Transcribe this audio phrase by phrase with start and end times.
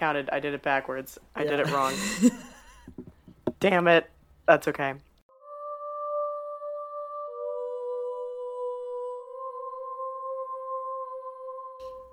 [0.00, 0.30] counted.
[0.32, 1.18] I did it backwards.
[1.36, 1.92] I did it wrong.
[3.60, 4.08] Damn it.
[4.46, 4.94] That's okay.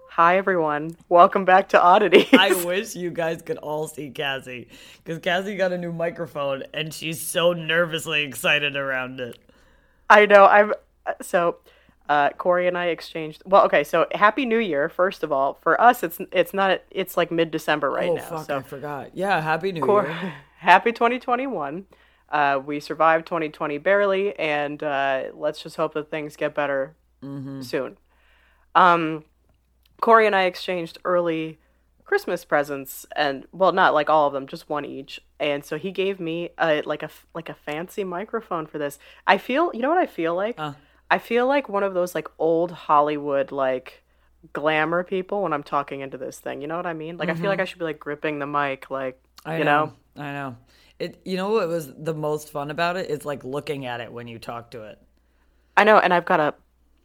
[0.10, 0.98] Hi everyone.
[1.08, 2.28] Welcome back to Oddities.
[2.34, 4.68] I wish you guys could all see Cassie
[5.02, 9.38] because Cassie got a new microphone and she's so nervously excited around it.
[10.10, 10.46] I know.
[10.46, 10.74] I'm
[11.06, 11.60] uh, so.
[12.10, 13.44] Uh, Corey and I exchanged.
[13.46, 13.84] Well, okay.
[13.84, 15.56] So happy New Year, first of all.
[15.62, 16.82] For us, it's it's not.
[16.92, 18.22] It's like mid December right oh now.
[18.22, 19.16] fuck, so I forgot.
[19.16, 20.34] Yeah, happy New Cor- Year.
[20.60, 21.86] happy 2021.
[22.30, 27.62] Uh, we survived 2020 barely, and uh, let's just hope that things get better Mm-hmm.
[27.62, 27.98] soon.
[28.76, 29.24] Um,
[30.02, 31.58] Corey and I exchanged early
[32.06, 35.20] Christmas presents, and well, not like all of them, just one each.
[35.40, 39.00] And so he gave me a like a like a fancy microphone for this.
[39.26, 40.56] I feel, you know what I feel like?
[40.60, 40.74] Uh.
[41.10, 44.04] I feel like one of those like old Hollywood like
[44.54, 46.62] glamour people when I'm talking into this thing.
[46.62, 47.18] You know what I mean?
[47.18, 49.50] Like I feel like I should be like gripping the mic, like Mm-hmm.
[49.50, 50.24] I you know, know.
[50.24, 50.58] I know.
[51.00, 51.22] It.
[51.24, 53.10] You know what was the most fun about it?
[53.10, 55.00] It's like looking at it when you talk to it.
[55.78, 56.56] I know, and I've got a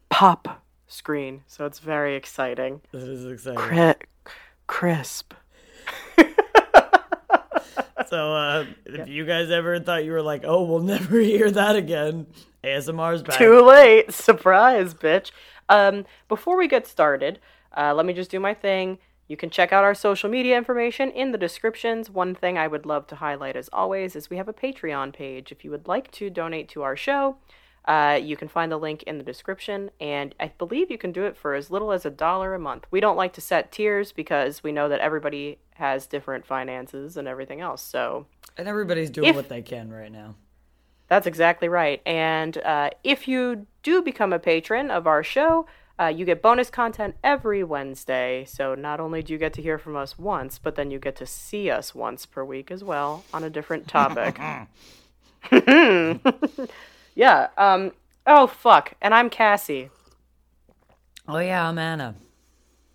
[0.09, 2.81] pop screen, so it's very exciting.
[2.91, 3.61] This is exciting.
[3.61, 3.95] Cri-
[4.67, 5.35] crisp.
[8.07, 11.77] So, uh, if you guys ever thought you were like, "Oh, we'll never hear that
[11.77, 12.27] again,"
[12.65, 13.39] ASMR's back.
[13.39, 14.13] Too late.
[14.15, 15.31] Surprise, bitch.
[15.69, 17.39] Um, before we get started,
[17.77, 18.99] uh, let me just do my thing.
[19.29, 22.11] You can check out our social media information in the descriptions.
[22.11, 25.51] One thing I would love to highlight, as always, is we have a Patreon page.
[25.51, 27.37] If you would like to donate to our show,
[27.87, 31.25] uh, you can find the link in the description, and I believe you can do
[31.25, 32.87] it for as little as a dollar a month.
[32.91, 37.27] We don't like to set tiers because we know that everybody has different finances and
[37.29, 37.83] everything else.
[37.83, 40.37] So And everybody's doing If- what they can right now.
[41.09, 42.01] that's exactly right.
[42.07, 45.67] And uh, if you do become a patron of our show,
[46.01, 48.45] uh, you get bonus content every Wednesday.
[48.47, 51.17] So not only do you get to hear from us once, but then you get
[51.17, 54.39] to see us once per week as well on a different topic.
[57.15, 57.49] yeah.
[57.59, 57.93] Um.
[58.27, 58.95] Oh fuck.
[59.03, 59.91] And I'm Cassie.
[61.29, 62.15] Oh yeah, I'm Anna.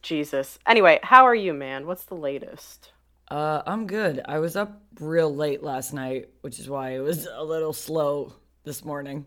[0.08, 0.58] Jesus.
[0.66, 1.86] Anyway, how are you, man?
[1.86, 2.92] What's the latest?
[3.30, 4.22] Uh, I'm good.
[4.24, 8.34] I was up real late last night, which is why it was a little slow
[8.64, 9.26] this morning.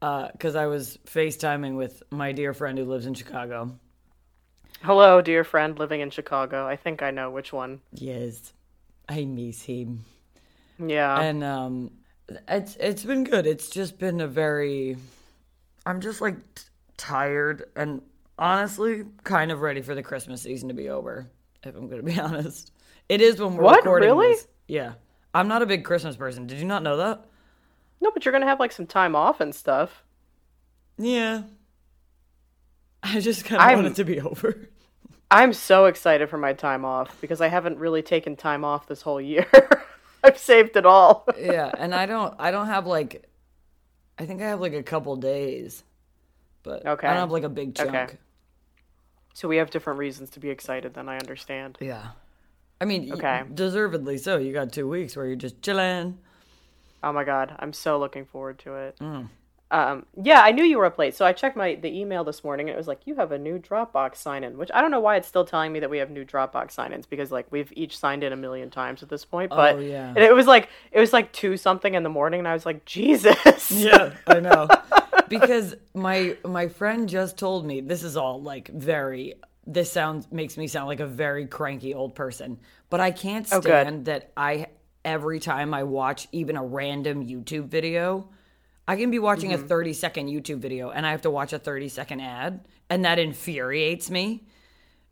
[0.00, 3.78] Uh, because I was FaceTiming with my dear friend who lives in Chicago.
[4.80, 6.66] Hello, dear friend living in Chicago.
[6.66, 7.80] I think I know which one.
[7.92, 8.52] Yes,
[9.08, 10.04] I miss him.
[10.84, 11.20] Yeah.
[11.20, 11.90] And um,
[12.48, 13.46] it's it's been good.
[13.46, 14.96] It's just been a very.
[15.86, 16.64] I'm just like t-
[16.96, 18.02] tired and
[18.38, 21.30] honestly kind of ready for the Christmas season to be over.
[21.62, 22.72] If I'm gonna be honest,
[23.08, 23.76] it is when we're What?
[23.78, 24.28] recording Really?
[24.32, 24.48] this.
[24.68, 24.92] Yeah,
[25.34, 26.46] I'm not a big Christmas person.
[26.46, 27.24] Did you not know that?
[28.00, 30.02] no, but you're gonna have like some time off and stuff.
[30.98, 31.42] Yeah.
[33.02, 34.68] I just kind of want it to be over.
[35.30, 39.02] I'm so excited for my time off because I haven't really taken time off this
[39.02, 39.46] whole year.
[40.24, 41.26] I've saved it all.
[41.38, 43.28] yeah, and I don't I don't have like
[44.18, 45.82] I think I have like a couple days.
[46.62, 47.06] But Okay.
[47.06, 47.90] I don't have like a big chunk.
[47.90, 48.16] Okay.
[49.34, 51.78] So we have different reasons to be excited then I understand.
[51.80, 52.08] Yeah.
[52.80, 53.42] I mean, Okay.
[53.54, 54.36] deservedly so.
[54.38, 56.18] You got 2 weeks where you're just chilling.
[57.02, 58.96] Oh my god, I'm so looking forward to it.
[59.00, 59.28] Mm.
[59.72, 62.44] Um, yeah, I knew you were up late, so I checked my the email this
[62.44, 64.90] morning and it was like you have a new Dropbox sign in, which I don't
[64.90, 67.46] know why it's still telling me that we have new Dropbox sign ins because like
[67.50, 69.48] we've each signed in a million times at this point.
[69.50, 70.08] But Oh, yeah.
[70.08, 72.66] and it was like it was like two something in the morning and I was
[72.66, 73.70] like, Jesus.
[73.70, 74.68] Yeah, I know.
[75.40, 79.34] because my my friend just told me this is all like very
[79.66, 82.58] this sounds makes me sound like a very cranky old person,
[82.90, 84.66] but I can't Oh, stand that I
[85.04, 88.28] every time I watch even a random YouTube video,
[88.86, 89.64] I can be watching Mm-hmm.
[89.64, 93.04] a 30 second YouTube video and I have to watch a 30 second ad and
[93.04, 94.44] that infuriates me.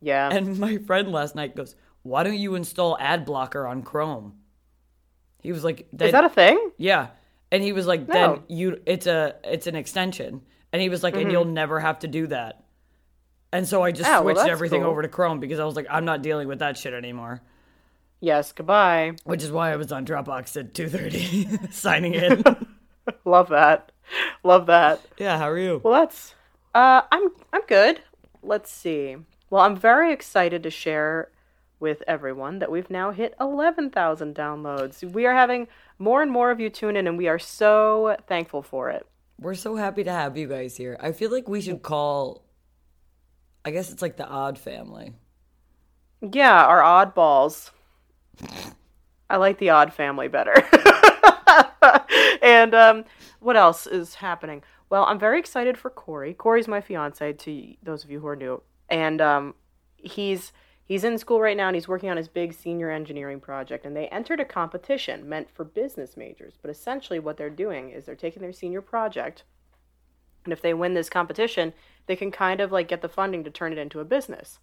[0.00, 0.28] Yeah.
[0.30, 4.34] And my friend last night goes, "Why don't you install ad blocker on Chrome?"
[5.42, 6.70] He was like, Is that a thing?
[6.76, 7.08] yeah.
[7.52, 8.14] And he was like, No.
[8.14, 10.42] then you it's a it's an extension.
[10.72, 12.62] And he was like, and you'll never have to do that.
[13.52, 14.18] And so I just Mm-hmm.
[14.20, 14.90] Oh, switched that's everything cool.
[14.90, 17.42] over to Chrome because I was like, I'm not dealing with that shit anymore.
[18.20, 19.14] Yes, goodbye.
[19.24, 22.44] Which is why I was on Dropbox at two thirty signing in.
[23.24, 23.90] Love that.
[24.44, 25.00] Love that.
[25.18, 25.80] yeah, how are you?
[25.82, 26.34] Well, that's
[26.74, 28.00] uh I'm I'm good.
[28.42, 29.16] Let's see.
[29.48, 31.30] Well, I'm very excited to share
[31.80, 35.02] with everyone that we've now hit 11,000 downloads.
[35.02, 35.66] We are having
[35.98, 39.06] more and more of you tune in and we are so thankful for it.
[39.40, 40.98] We're so happy to have you guys here.
[41.00, 42.44] I feel like we should call
[43.64, 45.12] I guess it's like the odd family.
[46.20, 47.70] Yeah, our oddballs.
[49.28, 50.54] I like the odd family better.
[52.42, 53.04] and um,
[53.40, 54.62] what else is happening?
[54.88, 56.34] Well, I'm very excited for Corey.
[56.34, 57.32] Corey's my fiance.
[57.32, 59.54] To those of you who are new, and um,
[59.96, 60.52] he's
[60.90, 63.86] He's in school right now and he's working on his big senior engineering project.
[63.86, 66.58] And they entered a competition meant for business majors.
[66.60, 69.44] But essentially, what they're doing is they're taking their senior project,
[70.42, 71.74] and if they win this competition,
[72.06, 74.58] they can kind of like get the funding to turn it into a business.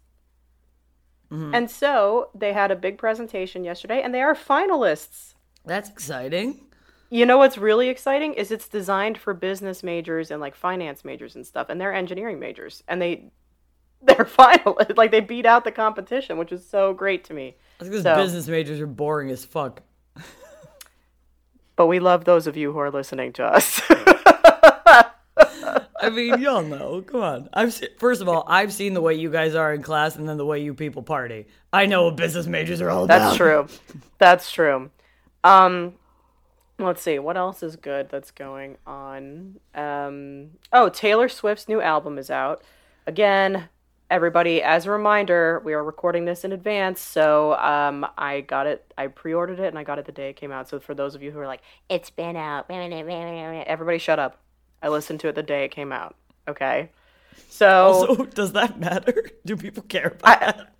[1.32, 1.54] Mm-hmm.
[1.54, 5.32] And so they had a big presentation yesterday, and they are finalists.
[5.64, 6.60] That's exciting.
[7.08, 11.36] You know what's really exciting is it's designed for business majors and like finance majors
[11.36, 13.30] and stuff, and they're engineering majors, and they
[14.02, 14.96] they're finalists.
[14.96, 17.56] Like they beat out the competition, which is so great to me.
[17.80, 19.82] I think those So- business majors are boring as fuck.
[21.76, 23.80] But we love those of you who are listening to us.
[26.00, 27.02] I mean, y'all know.
[27.02, 27.48] Come on.
[27.52, 30.28] I've se- first of all, I've seen the way you guys are in class, and
[30.28, 31.46] then the way you people party.
[31.72, 33.18] I know what business majors are all about.
[33.20, 33.66] That's true.
[34.18, 34.90] That's true.
[35.44, 35.94] Um,
[36.78, 39.60] let's see what else is good that's going on.
[39.74, 42.62] Um, oh, Taylor Swift's new album is out.
[43.06, 43.68] Again,
[44.10, 48.92] everybody, as a reminder, we are recording this in advance, so um, I got it.
[48.96, 50.68] I pre-ordered it and I got it the day it came out.
[50.68, 54.38] So for those of you who are like, it's been out, everybody, shut up.
[54.82, 56.16] I listened to it the day it came out.
[56.46, 56.90] Okay.
[57.48, 59.30] So Also, does that matter?
[59.44, 60.74] Do people care about that?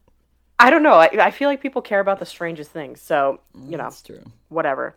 [0.58, 0.94] I don't know.
[0.94, 3.00] I, I feel like people care about the strangest things.
[3.00, 3.84] So you know.
[3.84, 4.22] That's true.
[4.48, 4.96] whatever.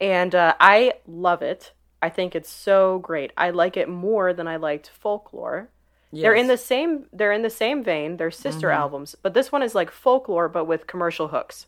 [0.00, 1.72] And uh, I love it.
[2.02, 3.32] I think it's so great.
[3.36, 5.70] I like it more than I liked Folklore.
[6.12, 7.06] They're in the same.
[7.12, 8.16] They're in the same vein.
[8.16, 8.80] They're sister mm-hmm.
[8.80, 11.66] albums, but this one is like folklore, but with commercial hooks.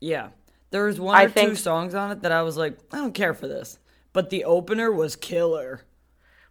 [0.00, 0.30] Yeah.
[0.70, 3.34] There's one I or two songs on it that I was like, I don't care
[3.34, 3.78] for this.
[4.12, 5.82] But the opener was killer.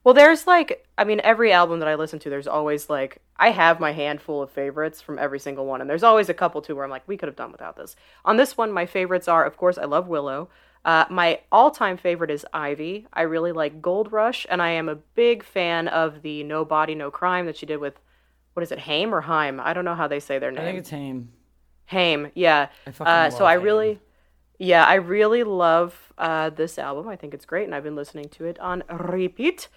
[0.03, 3.49] Well, there's like, I mean, every album that I listen to, there's always like, I
[3.49, 6.75] have my handful of favorites from every single one, and there's always a couple too
[6.75, 7.95] where I'm like, we could have done without this.
[8.23, 10.47] On this one, my favorites are, of course, I love Willow.
[10.85, 13.07] Uh, my all-time favorite is Ivy.
[13.11, 16.93] I really like Gold Rush, and I am a big fan of the No Body
[16.95, 17.99] No Crime that she did with,
[18.53, 19.59] what is it, Haim or Haim?
[19.59, 20.61] I don't know how they say their name.
[20.61, 20.73] I name.
[20.75, 21.29] think it's Haim.
[21.87, 22.69] Haim, yeah.
[22.87, 23.63] I fucking Uh, so I Haim.
[23.63, 23.99] really,
[24.59, 27.07] yeah, I really love uh, this album.
[27.07, 29.67] I think it's great, and I've been listening to it on repeat.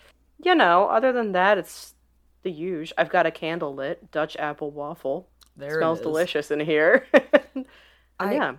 [0.45, 1.95] You know, other than that, it's
[2.43, 2.93] the huge.
[2.99, 5.27] I've got a candle lit Dutch apple waffle.
[5.57, 6.03] There it smells is.
[6.03, 7.07] delicious in here.
[7.55, 7.67] And
[8.21, 8.55] I- yeah,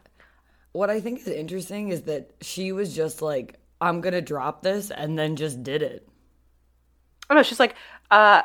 [0.79, 4.63] What I think is interesting is that she was just like, I'm going to drop
[4.63, 6.07] this, and then just did it.
[7.29, 7.75] oh no, she's like,
[8.09, 8.43] uh,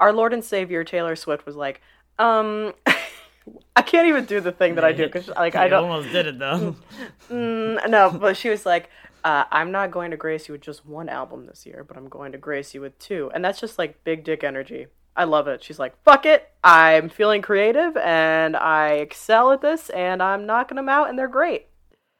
[0.00, 1.80] our Lord and Savior Taylor Swift was like,
[2.18, 2.74] um.
[3.76, 5.84] I can't even do the thing that I do because, like, I don't.
[5.84, 6.74] almost did it, though.
[7.30, 8.90] Mm, no, but she was like,
[9.22, 12.08] uh, I'm not going to grace you with just one album this year, but I'm
[12.08, 13.30] going to grace you with two.
[13.32, 14.88] And that's just like big dick energy.
[15.16, 15.62] I love it.
[15.62, 16.50] She's like, fuck it.
[16.64, 21.28] I'm feeling creative and I excel at this and I'm knocking them out and they're
[21.28, 21.68] great.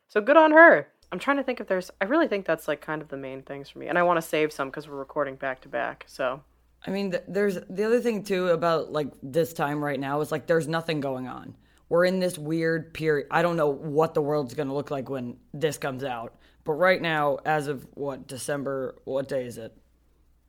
[0.09, 0.89] So good on her.
[1.13, 3.43] I'm trying to think if there's, I really think that's like kind of the main
[3.43, 3.87] things for me.
[3.87, 6.05] And I want to save some because we're recording back to back.
[6.09, 6.43] So
[6.87, 10.31] I mean, th- there's the other thing too about like this time right now is
[10.33, 11.55] like there's nothing going on.
[11.89, 13.29] We're in this weird period.
[13.31, 16.35] I don't know what the world's going to look like when this comes out.
[16.65, 19.73] But right now, as of what, December, what day is it?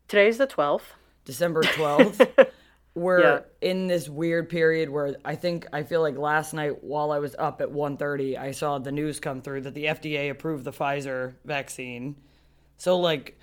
[0.07, 0.81] today's the 12th.
[1.25, 2.47] December 12th.
[2.97, 3.39] We're Yeah.
[3.61, 7.35] in this weird period where I think I feel like last night while I was
[7.37, 11.35] up at 1:30, I saw the news come through that the FDA approved the Pfizer
[11.45, 12.15] vaccine.
[12.77, 13.37] So like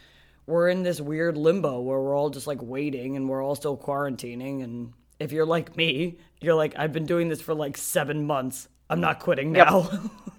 [0.47, 3.77] we're in this weird limbo where we're all just like waiting and we're all still
[3.77, 8.27] quarantining and if you're like me, you're like I've been doing this for like 7
[8.27, 8.69] months.
[8.91, 9.89] I'm not quitting now.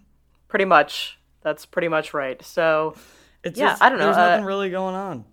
[0.50, 1.18] Pretty much.
[1.42, 2.44] That's pretty much right.
[2.44, 2.96] So,
[3.44, 5.26] it's Yeah, just, I don't know, There's uh, nothing really going on.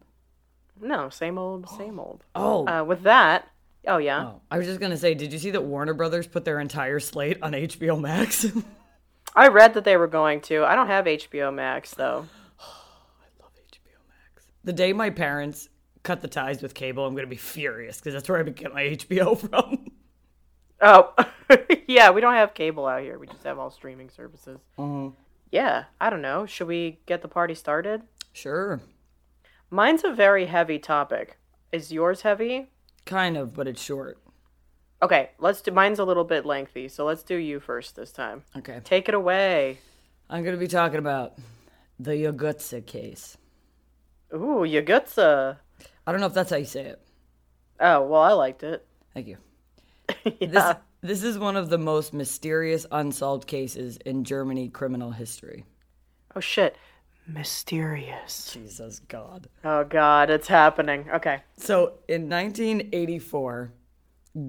[0.81, 2.23] no, same old, same old.
[2.35, 3.49] Oh, Uh, with that,
[3.87, 4.25] oh, yeah.
[4.25, 6.61] oh, I was just going to say, did you see that Warner Brothers put their
[6.61, 8.47] entire slate on HBO Max?
[9.35, 10.65] I read that they were going to.
[10.65, 12.27] I don't have HBO Max though.
[12.61, 14.47] I love HBO Max.
[14.65, 15.69] The day my parents
[16.03, 18.75] cut the ties with cable, I'm going to be furious because that's where I get
[18.75, 19.87] my HBO from.
[20.81, 21.15] Oh,
[21.87, 23.19] yeah, we don't have cable out here.
[23.19, 24.59] We just have all streaming services.
[24.79, 25.15] Mm-hmm.
[25.53, 26.45] Yeah, I don't know.
[26.47, 28.03] Should we get the party started?
[28.33, 28.81] Sure.
[29.71, 31.39] Mine's a very heavy topic.
[31.71, 32.69] Is yours heavy?
[33.05, 34.19] Kind of, but it's short.
[35.03, 35.73] Okay, let's do.
[35.73, 38.45] Mine's a little bit lengthy, so let's do you first this time.
[38.57, 38.81] Okay.
[38.85, 39.79] Take it away.
[40.31, 41.35] I'm going to be talking about
[41.99, 43.37] the Yogutse case.
[44.33, 45.57] Ooh, Yagutsa.
[46.07, 47.01] I don't know if that's how you say it.
[47.81, 48.87] Oh, well, I liked it.
[49.13, 49.39] Thank you.
[50.25, 50.47] yeah.
[51.03, 55.65] This, this is one of the most mysterious unsolved cases in Germany criminal history.
[56.35, 56.77] Oh shit.
[57.27, 58.51] Mysterious.
[58.53, 59.49] Jesus God.
[59.65, 61.09] Oh god, it's happening.
[61.15, 61.43] Okay.
[61.57, 63.73] So in 1984,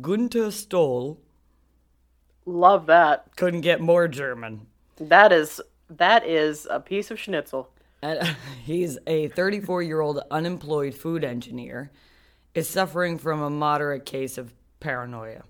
[0.02, 1.20] Gunther Stoll
[2.46, 3.36] Love that.
[3.36, 4.68] couldn't get more German.
[4.98, 7.70] That is that is a piece of schnitzel.
[8.02, 11.92] And he's a 34 year old unemployed food engineer,
[12.54, 15.44] is suffering from a moderate case of paranoia.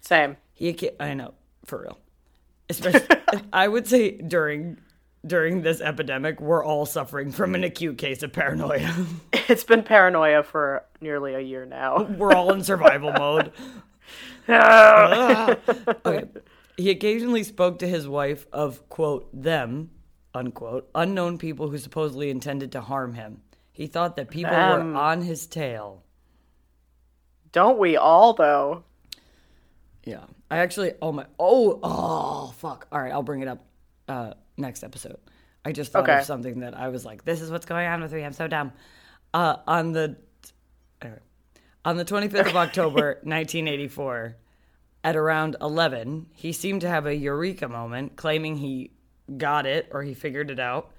[0.00, 0.36] Same.
[0.54, 1.98] He, I know, for real.
[2.68, 3.06] Especially,
[3.52, 4.78] I would say during
[5.26, 8.92] during this epidemic, we're all suffering from an acute case of paranoia.
[9.48, 12.02] It's been paranoia for nearly a year now.
[12.02, 13.52] we're all in survival mode.
[14.48, 16.24] okay.
[16.76, 19.90] He occasionally spoke to his wife of, quote, them,
[20.34, 23.42] unquote, unknown people who supposedly intended to harm him.
[23.72, 24.94] He thought that people Them.
[24.94, 26.02] were on his tail.
[27.52, 28.82] Don't we all, though?
[30.04, 30.24] Yeah.
[30.50, 32.88] I actually, oh my, oh, oh, fuck.
[32.90, 33.64] All right, I'll bring it up
[34.08, 35.18] uh, next episode.
[35.64, 36.18] I just thought Okay.
[36.18, 38.24] of something that I was like, this is what's going on with me.
[38.24, 38.72] I'm so dumb.
[39.34, 40.16] Uh, on the,
[41.02, 41.18] anyway,
[41.84, 44.36] on the 25th of October, 1984,
[45.04, 48.90] at around 11, he seemed to have a eureka moment, claiming he
[49.36, 50.90] got it or he figured it out.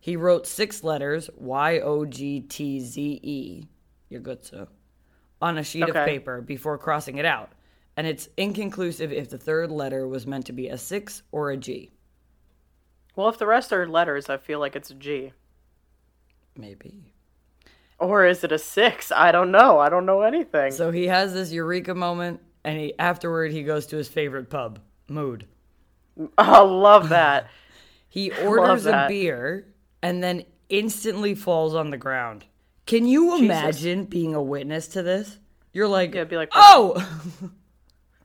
[0.00, 3.66] He wrote six letters, Y O G T Z E,
[4.08, 4.68] you're good, sir,
[5.42, 7.50] on a sheet of paper before crossing it out.
[7.96, 11.56] And it's inconclusive if the third letter was meant to be a six or a
[11.56, 11.90] G.
[13.16, 15.32] Well, if the rest are letters, I feel like it's a G.
[16.56, 17.12] Maybe.
[17.98, 19.10] Or is it a six?
[19.10, 19.78] I don't know.
[19.78, 20.70] I don't know anything.
[20.72, 24.80] So he has this eureka moment, and he afterward he goes to his favorite pub,
[25.08, 25.46] Mood.
[26.38, 27.48] I love that.
[28.08, 29.66] He orders a beer
[30.00, 32.46] and then instantly falls on the ground.
[32.86, 35.38] Can you imagine being a witness to this?
[35.74, 36.94] You're like, Yeah, be like, oh,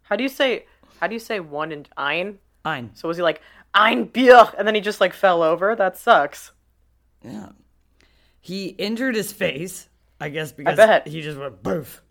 [0.03, 0.65] How do you say?
[1.01, 2.37] How do you say one and ein?
[2.63, 2.91] Ein.
[2.93, 3.41] So was he like
[3.73, 5.75] ein Bier, and then he just like fell over?
[5.75, 6.51] That sucks.
[7.23, 7.49] Yeah.
[8.39, 9.87] He injured his face,
[10.19, 11.07] I guess, because bet.
[11.07, 12.01] he just went boof.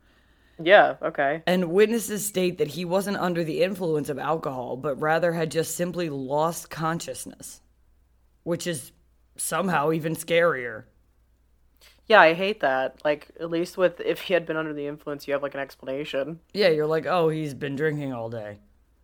[0.62, 0.97] Yeah.
[1.02, 1.43] Okay.
[1.47, 5.75] And witnesses state that he wasn't under the influence of alcohol, but rather had just
[5.75, 7.61] simply lost consciousness,
[8.43, 8.93] which is
[9.37, 10.85] somehow even scarier.
[12.07, 13.00] Yeah, I hate that.
[13.05, 15.61] Like at least with if he had been under the influence, you have like an
[15.61, 16.40] explanation.
[16.52, 18.59] Yeah, you're like, oh, he's been drinking all day.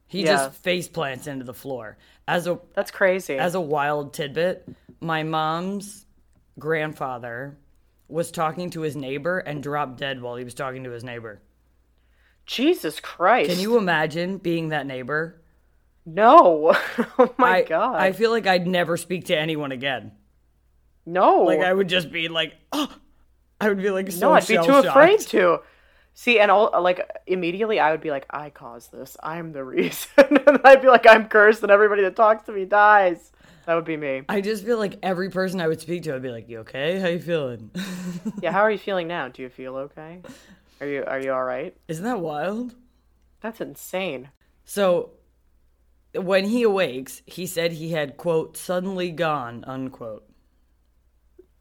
[0.08, 0.36] He Yeah.
[0.36, 1.96] just face plants into the floor.
[2.28, 3.36] As a That's crazy.
[3.36, 4.68] as a wild tidbit,
[5.00, 6.06] my mom's
[6.58, 7.58] grandfather
[8.08, 11.42] was talking to his neighbor and dropped dead while he was talking to his neighbor.
[12.46, 13.50] Jesus Christ.
[13.50, 15.42] Can you imagine being that neighbor?
[16.04, 16.76] No.
[17.18, 17.96] oh my I, god.
[17.96, 20.12] I feel like I'd never speak to anyone again.
[21.04, 21.42] no.
[21.42, 22.88] Like I would just be like, oh,
[23.60, 25.60] I would be like so no, I'd be too afraid to.
[26.18, 29.18] See, and all like immediately I would be like, I caused this.
[29.22, 30.08] I'm the reason.
[30.16, 33.32] and I'd be like, I'm cursed, and everybody that talks to me dies.
[33.66, 34.22] That would be me.
[34.28, 36.98] I just feel like every person I would speak to, I'd be like, "You okay?
[37.00, 37.70] How you feeling?"
[38.40, 38.50] Yeah.
[38.52, 39.28] How are you feeling now?
[39.28, 40.22] Do you feel okay?
[40.80, 41.76] Are you Are you all right?
[41.86, 42.74] Isn't that wild?
[43.42, 44.30] That's insane.
[44.64, 45.10] So,
[46.14, 50.26] when he awakes, he said he had quote suddenly gone unquote.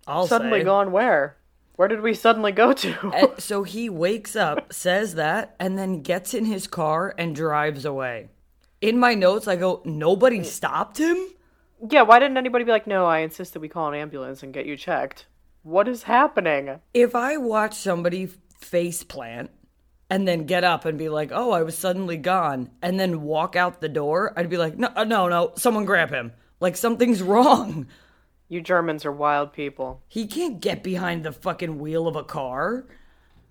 [0.07, 0.65] I'll Suddenly say.
[0.65, 1.35] gone where?
[1.75, 3.11] Where did we suddenly go to?
[3.13, 7.85] And so he wakes up, says that, and then gets in his car and drives
[7.85, 8.29] away.
[8.81, 11.17] In my notes, I go, nobody stopped him?
[11.89, 12.03] yeah.
[12.03, 13.05] Why didn't anybody be like, no?
[13.05, 15.25] I insist that we call an ambulance and get you checked.
[15.63, 16.79] What is happening?
[16.93, 18.27] If I watch somebody
[18.59, 19.49] face plant
[20.09, 23.55] and then get up and be like, oh, I was suddenly gone, and then walk
[23.55, 26.31] out the door, I'd be like, no, uh, no, no, someone grab him.
[26.59, 27.87] Like something's wrong.
[28.47, 30.01] You Germans are wild people.
[30.07, 32.85] He can't get behind the fucking wheel of a car.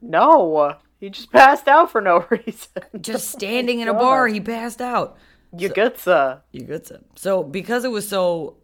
[0.01, 2.83] No, he just passed out for no reason.
[3.01, 5.17] Just oh standing in a bar, he passed out.
[5.57, 6.41] You getcha.
[6.53, 7.01] You good sir.
[7.15, 8.57] So because it was so,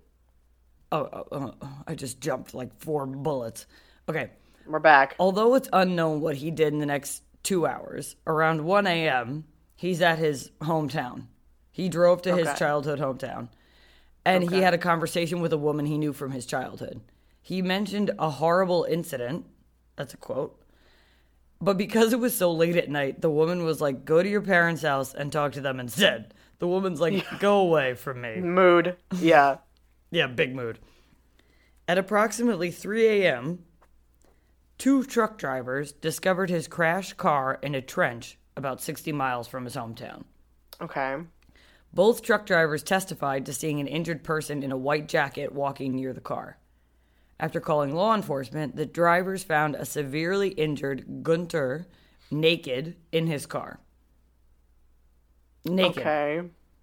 [0.91, 3.67] oh, oh, oh, oh, I just jumped like four bullets.
[4.09, 4.31] Okay.
[4.67, 5.17] We're back.
[5.19, 9.45] Although it's unknown what he did in the next two hours, around 1 a.m.,
[9.75, 11.27] he's at his hometown.
[11.71, 13.49] He drove to his childhood hometown,
[14.25, 17.01] and he had a conversation with a woman he knew from his childhood.
[17.43, 19.47] He mentioned a horrible incident.
[19.97, 20.61] That's a quote.
[21.61, 24.41] But because it was so late at night, the woman was like, "Go to your
[24.41, 28.97] parents' house and talk to them instead." The woman's like, "Go away from me." Mood.
[29.19, 29.59] Yeah.
[30.13, 30.81] Yeah, big mood.
[31.87, 33.61] At approximately 3 a.m.,
[34.77, 39.77] two truck drivers discovered his crashed car in a trench about 60 miles from his
[39.77, 40.25] hometown.
[40.81, 41.19] Okay.
[41.93, 46.13] Both truck drivers testified to seeing an injured person in a white jacket walking near
[46.13, 46.59] the car.
[47.39, 51.87] After calling law enforcement, the drivers found a severely injured Gunter
[52.31, 53.81] naked in his car.
[55.65, 55.99] Naked.
[55.99, 56.43] Okay.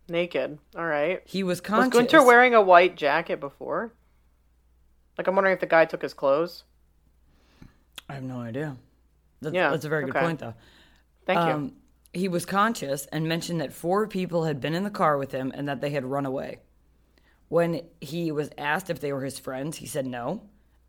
[0.10, 0.58] Naked.
[0.76, 1.22] All right.
[1.26, 1.94] He was conscious.
[1.94, 2.12] Was.
[2.12, 3.94] Gunter wearing a white jacket before?
[5.18, 6.64] Like, I'm wondering if the guy took his clothes.
[8.10, 8.78] I have no idea.
[9.42, 10.54] That's, Yeah, that's a very good point, though.
[11.26, 11.54] Thank you.
[11.54, 11.74] Um,
[12.18, 15.52] He was conscious and mentioned that four people had been in the car with him
[15.54, 16.62] and that they had run away.
[17.48, 20.42] When he was asked if they were his friends, he said no,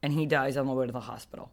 [0.02, 1.52] and he dies on the way to the hospital.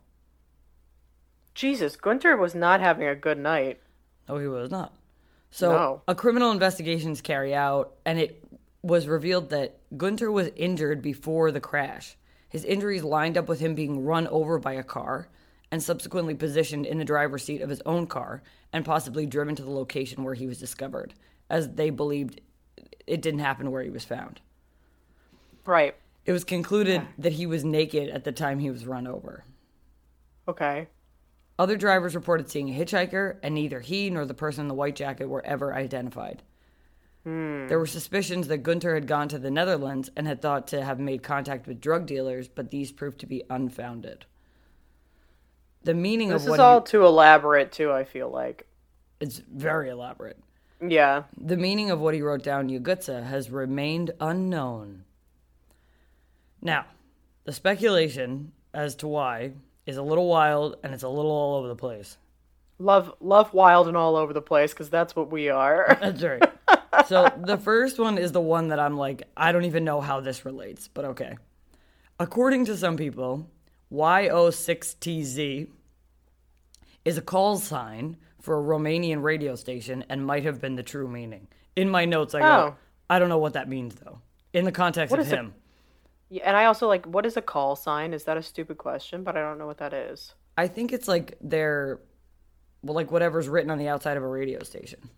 [1.53, 3.81] Jesus, Gunter was not having a good night.
[4.29, 4.93] No, he was not.
[5.51, 6.01] So No.
[6.07, 8.43] a criminal investigations carry out, and it
[8.81, 12.15] was revealed that Gunter was injured before the crash.
[12.47, 15.27] His injuries lined up with him being run over by a car
[15.69, 18.41] and subsequently positioned in the driver's seat of his own car
[18.75, 21.13] and possibly driven to the location where he was discovered,
[21.49, 22.41] as they believed
[23.07, 24.41] it didn't happen where he was found.
[25.65, 25.95] Right.
[26.25, 29.45] It was concluded that he was naked at the time he was run over.
[30.45, 30.89] Okay.
[31.57, 34.97] Other drivers reported seeing a hitchhiker, and neither he nor the person in the white
[34.97, 36.43] jacket were ever identified.
[37.23, 37.67] Hmm.
[37.67, 40.99] There were suspicions that Gunter had gone to the Netherlands and had thought to have
[40.99, 44.25] made contact with drug dealers, but these proved to be unfounded.
[45.85, 48.65] The meaning This of is what all too elaborate too, I feel like.
[49.19, 50.37] it's very elaborate.
[50.85, 51.23] Yeah.
[51.37, 55.05] The meaning of what he wrote down Yugutsa has remained unknown.
[56.59, 56.85] Now,
[57.43, 59.53] the speculation as to why
[59.85, 62.17] is a little wild and it's a little all over the place.
[62.79, 65.95] Love love wild and all over the place because that's what we are.
[66.01, 66.43] That's right.
[67.07, 70.19] so the first one is the one that I'm like, I don't even know how
[70.19, 71.37] this relates, but okay.
[72.19, 73.47] According to some people,
[73.95, 75.67] YO6TZ
[77.05, 81.07] is a call sign for a Romanian radio station and might have been the true
[81.07, 81.47] meaning.
[81.75, 82.75] In my notes, I go, Oh.
[83.09, 84.19] I don't know what that means though.
[84.53, 85.35] In the context What of is it?
[85.37, 85.53] him.
[86.29, 88.13] Yeah, and I also like what is a call sign?
[88.13, 89.23] Is that a stupid question?
[89.23, 90.33] But I don't know what that is.
[90.57, 91.99] I think it's like their,
[92.81, 95.09] well, like whatever's written on the outside of a radio station.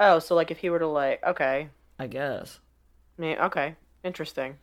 [0.00, 1.68] Oh, so like if he were to like okay.
[1.98, 2.58] I guess.
[3.18, 3.74] I mean, okay.
[4.04, 4.56] Interesting.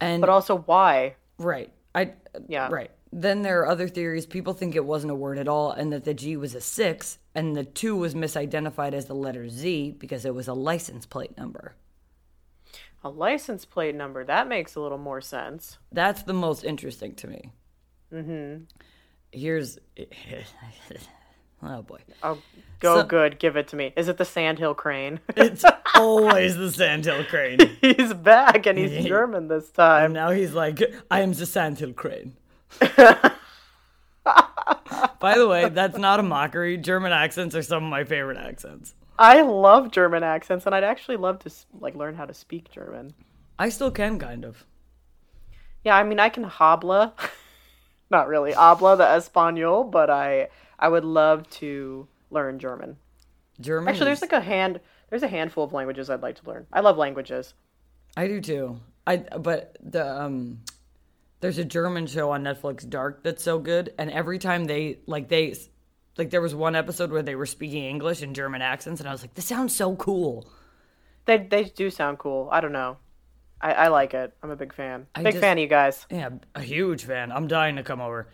[0.00, 1.14] And But also why?
[1.38, 1.72] Right.
[1.94, 2.14] I
[2.48, 2.68] Yeah.
[2.70, 2.90] Right.
[3.12, 4.24] Then there are other theories.
[4.24, 7.18] People think it wasn't a word at all, and that the G was a six,
[7.34, 11.36] and the two was misidentified as the letter Z because it was a license plate
[11.36, 11.74] number.
[13.04, 14.24] A license plate number.
[14.24, 15.78] That makes a little more sense.
[15.90, 17.52] That's the most interesting to me.
[18.12, 18.64] Mm-hmm.
[19.32, 19.78] Here's.
[21.62, 21.98] oh boy.
[22.22, 22.38] Oh,
[22.80, 23.38] go So- good.
[23.38, 23.92] Give it to me.
[23.96, 25.20] Is it the Sandhill Crane?
[25.36, 25.64] It's
[25.94, 27.58] always the Sandhill Crane.
[27.80, 30.12] he's back and he's German this And time.
[30.12, 32.36] now he's like, I am the Sandhill Crane.
[35.20, 36.76] By the way, that's not a mockery.
[36.76, 38.94] German accents are some of my favorite accents.
[39.18, 43.14] I love German accents, and I'd actually love to like learn how to speak German.
[43.58, 44.64] I still can, kind of.
[45.84, 47.14] Yeah, I mean, I can habla,
[48.10, 50.48] not really habla the Espanol, but I
[50.82, 52.96] I would love to learn German.
[53.60, 53.88] German.
[53.88, 56.66] Actually, there's like a hand there's a handful of languages I'd like to learn.
[56.72, 57.54] I love languages.
[58.16, 58.80] I do too.
[59.06, 60.60] I but the um
[61.40, 65.28] there's a German show on Netflix Dark that's so good and every time they like
[65.28, 65.54] they
[66.18, 69.12] like there was one episode where they were speaking English in German accents and I
[69.12, 70.48] was like this sounds so cool.
[71.26, 72.48] They they do sound cool.
[72.50, 72.96] I don't know.
[73.60, 74.34] I, I like it.
[74.42, 75.06] I'm a big fan.
[75.14, 76.06] I big just- fan of you guys.
[76.10, 77.30] Yeah, a huge fan.
[77.30, 78.26] I'm dying to come over.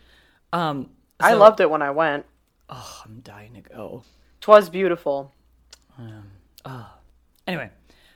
[0.52, 2.24] Um I loved it when I went.
[2.68, 4.02] Oh, I'm dying to go.
[4.40, 5.34] Twas beautiful.
[6.64, 6.90] Oh,
[7.46, 7.70] Anyway,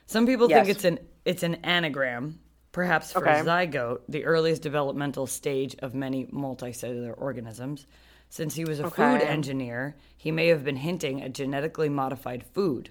[0.07, 0.67] some people Yes.
[0.67, 2.39] think it's an it's an anagram,
[2.73, 3.41] perhaps for Okay.
[3.41, 7.87] zygote, the earliest developmental stage of many multicellular organisms.
[8.29, 12.91] Since he was a food engineer, he may have been hinting at genetically modified food,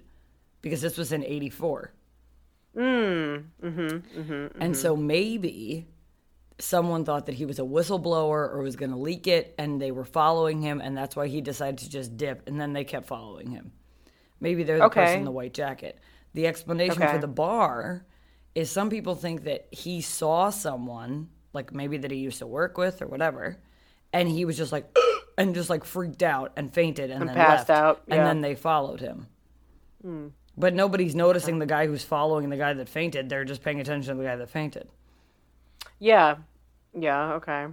[0.61, 1.91] because this was in '84.
[2.75, 5.87] Mm, mm-hmm, and so maybe
[6.61, 9.91] someone thought that he was a whistleblower or was going to leak it, and they
[9.91, 13.07] were following him, and that's why he decided to just dip, and then they kept
[13.07, 13.71] following him.
[14.39, 15.01] Maybe they're the Okay.
[15.01, 15.99] person in the white jacket.
[16.33, 17.11] The explanation Okay.
[17.13, 18.05] for the bar
[18.55, 22.77] is some people think that he saw someone, like maybe that he used to work
[22.77, 23.57] with or whatever,
[24.13, 24.85] and he was just like,
[25.37, 27.81] and just like freaked out and fainted and, then passed left.
[27.81, 29.27] out, And then they followed him.
[30.01, 30.27] Hmm.
[30.57, 33.29] But nobody's noticing the guy who's following the guy that fainted.
[33.29, 34.89] They're just paying attention to the guy that fainted.
[35.97, 36.37] Yeah.
[36.97, 37.67] Yeah, okay.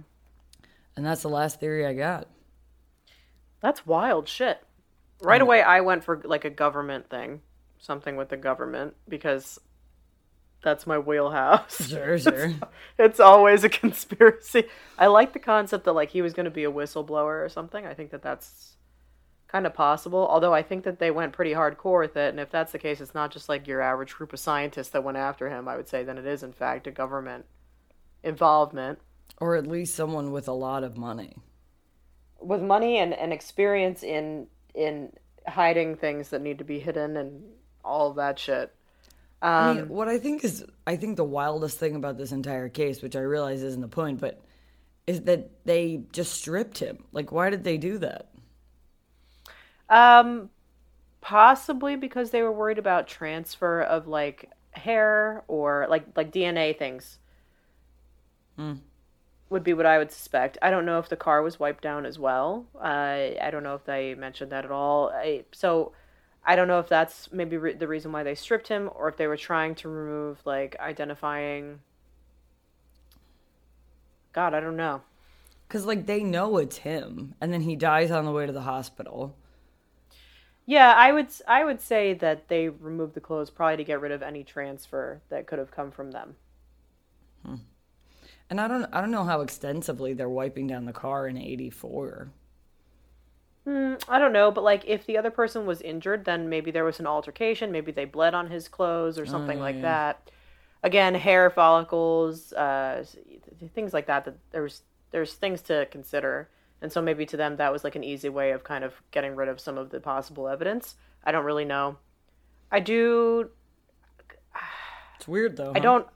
[0.95, 2.27] And that's the last theory I got.
[3.61, 4.61] That's wild shit.
[5.21, 7.41] Right away, I went for like a government thing,
[7.77, 9.59] something with the government, because
[10.63, 11.87] that's my wheelhouse.
[11.89, 12.53] Sure, sure.
[12.97, 14.65] it's always a conspiracy.
[14.97, 17.85] I like the concept that like he was going to be a whistleblower or something.
[17.85, 18.75] I think that that's
[19.47, 20.27] kind of possible.
[20.29, 23.01] Although I think that they went pretty hardcore with it, and if that's the case,
[23.01, 25.67] it's not just like your average group of scientists that went after him.
[25.67, 27.45] I would say then it is in fact a government
[28.23, 28.99] involvement
[29.39, 31.35] or at least someone with a lot of money.
[32.41, 35.11] with money and, and experience in in
[35.47, 37.43] hiding things that need to be hidden and
[37.83, 38.73] all of that shit.
[39.57, 42.69] I Um, mean, what I think is, I think the wildest thing about this entire
[42.69, 44.41] case, which I realize isn't the point, but
[45.07, 47.05] is that they just stripped him.
[47.11, 48.29] Like, why did they do that?
[49.89, 50.49] Um,
[51.21, 57.19] possibly because they were worried about transfer of like hair or like like DNA things.
[59.49, 60.57] Would be what I would suspect.
[60.61, 62.67] I don't know if the car was wiped down as well.
[62.75, 65.09] Uh, I don't know if they mentioned that at all.
[65.09, 65.93] I, so,
[66.45, 69.17] I don't know if that's maybe re- the reason why they stripped him, or if
[69.17, 71.79] they were trying to remove like identifying.
[74.33, 75.01] God, I don't know.
[75.67, 78.61] Because, like, they know it's him, and then he dies on the way to the
[78.61, 79.35] hospital.
[80.65, 84.11] Yeah, I would I would say that they removed the clothes probably to get rid
[84.11, 86.35] of any transfer that could have come from them.
[88.49, 92.31] And I don't, I don't know how extensively they're wiping down the car in '84.
[93.67, 96.85] Mm, I don't know, but like if the other person was injured, then maybe there
[96.85, 97.71] was an altercation.
[97.71, 100.31] Maybe they bled on his clothes or something like that.
[100.81, 103.03] Again, hair follicles, uh,
[103.75, 104.25] things like that.
[104.25, 104.81] That there's
[105.11, 106.49] there's things to consider,
[106.81, 109.35] and so maybe to them that was like an easy way of kind of getting
[109.35, 110.95] rid of some of the possible evidence.
[111.23, 111.97] I don't really know.
[112.71, 113.49] I do.
[115.17, 115.73] It's weird though.
[115.75, 116.07] I don't.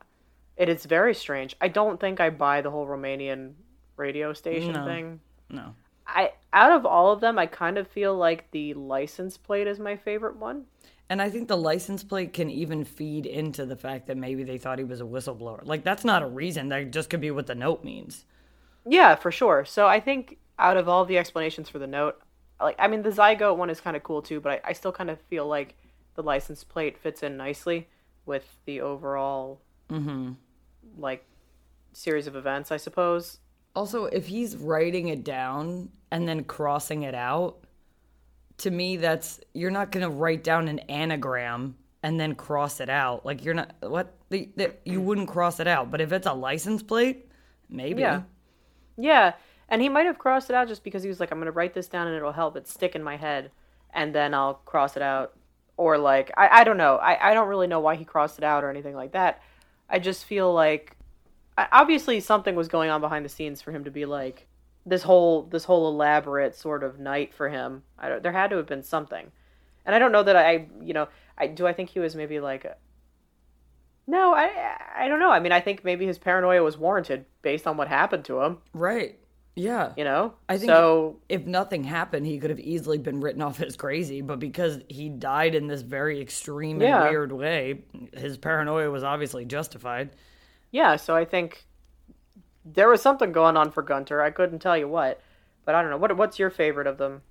[0.57, 1.55] It is very strange.
[1.61, 3.53] I don't think I buy the whole Romanian
[3.97, 4.85] radio station No.
[4.85, 5.19] thing.
[5.49, 5.75] No.
[6.05, 9.79] I out of all of them, I kind of feel like the license plate is
[9.79, 10.65] my favorite one.
[11.09, 14.57] And I think the license plate can even feed into the fact that maybe they
[14.57, 15.65] thought he was a whistleblower.
[15.65, 16.69] Like that's not a reason.
[16.69, 18.25] That just could be what the note means.
[18.85, 19.65] Yeah, for sure.
[19.65, 22.21] So I think out of all the explanations for the note,
[22.61, 24.91] like I mean the zygote one is kind of cool too, but I, I still
[24.91, 25.75] kind of feel like
[26.15, 27.87] the license plate fits in nicely
[28.25, 29.61] with the overall
[29.93, 30.31] Mm-hmm.
[30.97, 31.25] like
[31.93, 33.39] series of events, I suppose.
[33.75, 37.59] Also, if he's writing it down and then crossing it out,
[38.57, 42.89] to me that's you're not going to write down an anagram and then cross it
[42.89, 43.25] out.
[43.25, 45.89] Like you're not what the, the, you wouldn't cross it out.
[45.89, 47.29] But if it's a license plate,
[47.69, 48.01] maybe.
[48.01, 48.21] Yeah.
[48.95, 49.33] Yeah,
[49.69, 51.73] and he might have crossed it out just because he was like, I'm gonna write
[51.73, 53.49] this down and it'll help it stick in my head,
[53.91, 55.33] and then I'll cross it out.
[55.77, 56.97] Or like, I, I don't know.
[56.97, 59.41] I, I don't really know why he crossed it out or anything like that.
[59.89, 60.97] I just feel like,
[61.57, 64.47] obviously something was going on behind the scenes for him to be like,
[64.85, 67.83] this whole this whole elaborate sort of night for him.
[67.97, 69.31] I don't, there had to have been something,
[69.85, 72.39] and I don't know that I you know I do I think he was maybe
[72.39, 72.65] like.
[74.05, 75.31] No, I I don't know.
[75.31, 78.57] I mean, I think maybe his paranoia was warranted based on what happened to him.
[78.73, 79.17] Right.
[79.55, 79.93] Yeah.
[79.95, 81.19] You know, I think so.
[81.29, 85.09] if nothing happened, he could have easily been written off as crazy, but because he
[85.09, 87.09] died in this very extreme and Yeah.
[87.09, 90.09] weird way, his paranoia was obviously justified.
[90.71, 91.65] Yeah, so I think
[92.65, 94.21] there was something going on for Gunter.
[94.21, 95.21] I couldn't tell you what,
[95.65, 95.97] but I don't know.
[95.97, 97.21] What what's your favorite of them?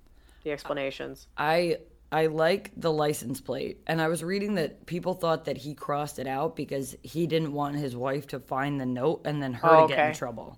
[0.43, 1.27] The explanations.
[1.37, 1.79] I
[2.11, 6.19] I like the license plate, and I was reading that people thought that he crossed
[6.19, 9.67] it out because he didn't want his wife to find the note and then her
[9.69, 10.57] Oh, to get in trouble.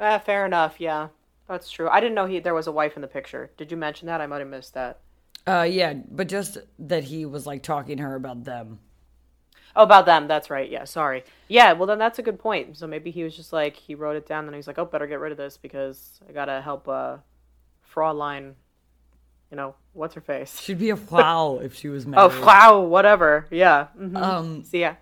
[0.00, 0.80] Ah, fair enough.
[0.80, 1.08] Yeah,
[1.46, 1.88] that's true.
[1.88, 3.50] I didn't know he there was a wife in the picture.
[3.56, 4.20] Did you mention that?
[4.20, 4.98] I might have missed that.
[5.46, 8.78] Uh, yeah, but just that he was like talking to her about them.
[9.76, 10.26] Oh, about them.
[10.26, 10.68] That's right.
[10.68, 11.22] Yeah, sorry.
[11.48, 12.76] Yeah, well then that's a good point.
[12.76, 15.06] So maybe he was just like he wrote it down, and he's like, oh, better
[15.06, 17.18] get rid of this because I gotta help uh,
[17.94, 18.54] Fraulein.
[19.50, 20.60] You know what's her face?
[20.60, 22.32] She'd be a foul if she was married.
[22.32, 23.46] Oh, wow, whatever.
[23.50, 23.88] Yeah.
[23.98, 24.16] mhm.
[24.16, 24.94] Um, See ya.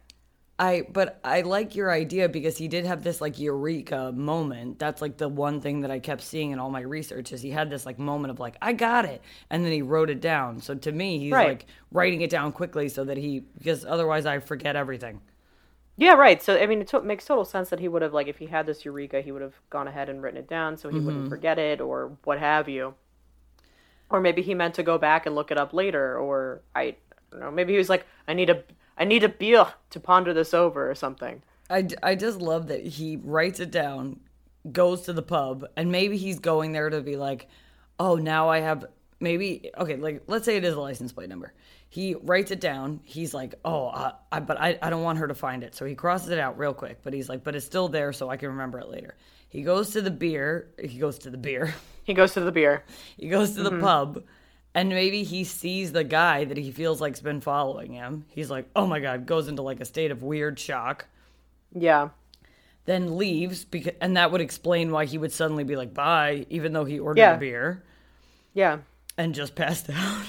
[0.60, 4.78] I but I like your idea because he did have this like eureka moment.
[4.80, 7.50] That's like the one thing that I kept seeing in all my research is he
[7.50, 10.60] had this like moment of like I got it, and then he wrote it down.
[10.60, 11.48] So to me, he's Right.
[11.48, 15.20] like writing it down quickly so that he because otherwise I forget everything.
[15.96, 16.42] Yeah, right.
[16.42, 18.46] So I mean, it to- makes total sense that he would have like if he
[18.46, 21.06] had this eureka, he would have gone ahead and written it down so he Mm-hmm.
[21.06, 22.94] wouldn't forget it or what have you.
[24.10, 26.96] Or maybe he meant to go back and look it up later, or I
[27.30, 27.50] don't know.
[27.50, 28.62] Maybe he was like, I need a
[28.98, 31.42] I need a beer to ponder this over or something.
[31.70, 34.20] I, I just love that he writes it down,
[34.72, 37.48] goes to the pub, and maybe he's going there to be like,
[38.00, 38.87] oh, now I have
[39.20, 41.52] maybe okay, like let's say it is a license plate number.
[41.90, 43.00] He writes it down.
[43.04, 45.84] He's like, oh, uh, I, but I, I don't want her to find it, so
[45.87, 46.98] he crosses it out real quick.
[47.02, 49.16] But he's like, but it's still there, so I can remember it later.
[49.48, 50.68] He goes to the beer.
[50.78, 51.74] He goes to the beer.
[52.04, 52.84] He goes to the beer.
[53.18, 53.80] He goes to the Mm-hmm.
[53.80, 54.24] pub
[54.78, 58.24] and maybe he sees the guy that he feels like's been following him.
[58.28, 61.06] He's like, "Oh my god," goes into like a state of weird shock.
[61.74, 62.10] Yeah.
[62.84, 66.72] Then leaves because and that would explain why he would suddenly be like, "Bye," even
[66.72, 67.34] though he ordered Yeah.
[67.34, 67.82] a beer
[68.54, 68.78] Yeah.
[69.16, 70.24] and just passed out.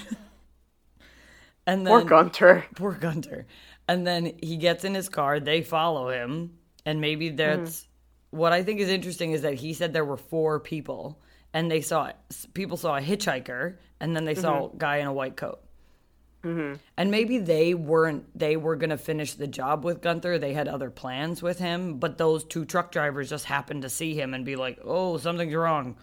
[1.68, 2.66] and then Poor Gunter.
[2.74, 3.46] poor Gunter.
[3.88, 6.58] And then he gets in his car, they follow him,
[6.88, 8.38] and maybe that's mm-hmm.
[8.38, 11.20] what I think is interesting is that he said there were four people
[11.54, 12.12] and they saw
[12.54, 14.76] people saw a hitchhiker and then they saw mm-hmm.
[14.76, 15.60] a guy in a white coat.
[16.44, 16.76] Mm-hmm.
[16.96, 20.40] And maybe they weren't they were going to finish the job with Gunther.
[20.40, 24.14] They had other plans with him, but those two truck drivers just happened to see
[24.14, 25.98] him and be like, "Oh, something's wrong."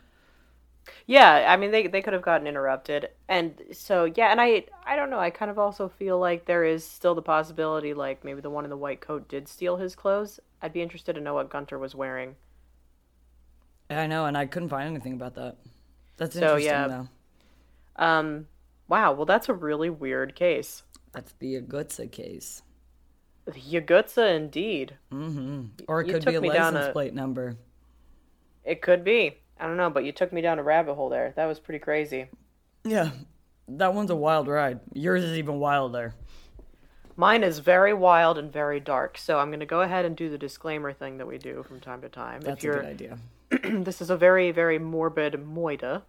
[1.06, 3.08] Yeah, I mean they they could have gotten interrupted.
[3.28, 6.64] And so yeah, and I I don't know, I kind of also feel like there
[6.64, 9.94] is still the possibility like maybe the one in the white coat did steal his
[9.94, 10.38] clothes.
[10.60, 12.36] I'd be interested to know what Gunter was wearing.
[13.90, 15.56] I know, and I couldn't find anything about that.
[16.16, 16.88] That's So, interesting yeah.
[16.88, 18.04] though.
[18.04, 18.46] Um
[18.88, 20.84] Wow, well, that's a really weird case.
[21.12, 22.62] That's the Yagutsa case.
[23.48, 24.96] Yagutsa, indeed.
[25.88, 27.56] Or it You could be a license a- plate number.
[28.64, 29.38] It could be.
[29.58, 31.32] I don't know, but you took me down a rabbit hole there.
[31.36, 32.28] That was pretty crazy.
[32.84, 33.10] Yeah,
[33.68, 34.80] that one's a wild ride.
[34.92, 36.14] Yours is even wilder.
[37.16, 40.28] Mine is very wild and very dark, so I'm going to go ahead and do
[40.28, 42.40] the disclaimer thing that we do from time to time.
[42.42, 43.18] That's if a you're, good idea.
[43.62, 46.02] this is a very, very morbid moida.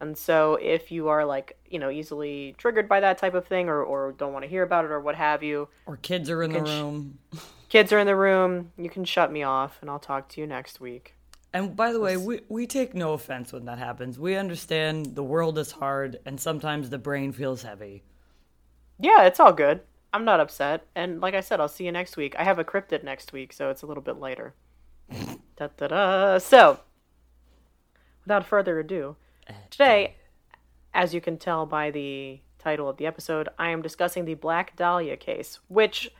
[0.00, 3.68] And so if you are like, you know, easily triggered by that type of thing
[3.68, 6.42] or, or don't want to hear about it or what have you, Or kids are
[6.42, 7.18] in the Can sh- room.
[7.70, 10.46] kids are in the room, you can shut me off and I'll talk to you
[10.46, 11.14] next week.
[11.54, 14.18] And by the way, we, we take no offense when that happens.
[14.18, 18.02] We understand the world is hard and sometimes the brain feels heavy.
[18.98, 19.80] Yeah, it's all good.
[20.12, 20.86] I'm not upset.
[20.94, 22.34] And like I said, I'll see you next week.
[22.38, 24.54] I have a cryptid next week, so it's a little bit later.
[25.56, 26.38] Da, da, da.
[26.38, 26.80] So,
[28.24, 29.16] without further ado,
[29.70, 30.16] today,
[30.94, 34.76] as you can tell by the title of the episode, I am discussing the Black
[34.76, 36.10] Dahlia case, which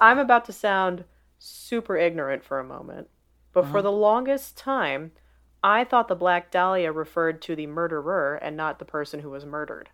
[0.00, 1.04] I'm about to sound
[1.38, 3.08] super ignorant for a moment.
[3.52, 3.82] But for uh-huh.
[3.82, 5.12] the longest time,
[5.62, 9.44] I thought the Black Dahlia referred to the murderer and not the person who was
[9.44, 9.88] murdered.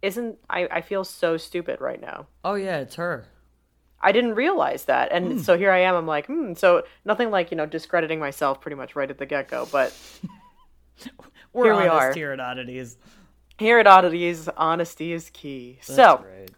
[0.00, 2.26] Isn't I, I feel so stupid right now.
[2.44, 3.26] Oh, yeah, it's her.
[4.02, 5.12] I didn't realize that.
[5.12, 8.60] And so here I am, I'm like, hmm, so nothing like, you know, discrediting myself
[8.60, 9.68] pretty much right at the get go.
[9.70, 9.94] But
[11.52, 12.12] We're Here we are.
[12.14, 12.96] here at Oddities.
[13.58, 15.78] here at Oddities, honesty is key.
[15.82, 16.50] so right.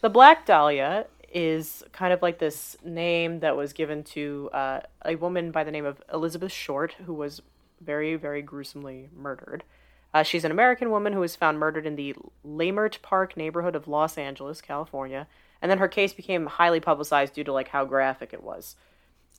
[0.00, 5.16] The Black Dahlia is kind of like this name that was given to uh, a
[5.16, 7.42] woman by the name of Elizabeth Short, who was
[7.80, 9.64] very, very gruesomely murdered.
[10.14, 12.14] Uh, she's an American woman who was found murdered in the
[12.46, 15.26] Leimert Park neighborhood of Los Angeles, California.
[15.60, 18.76] And then her case became highly publicized due to like how graphic it was.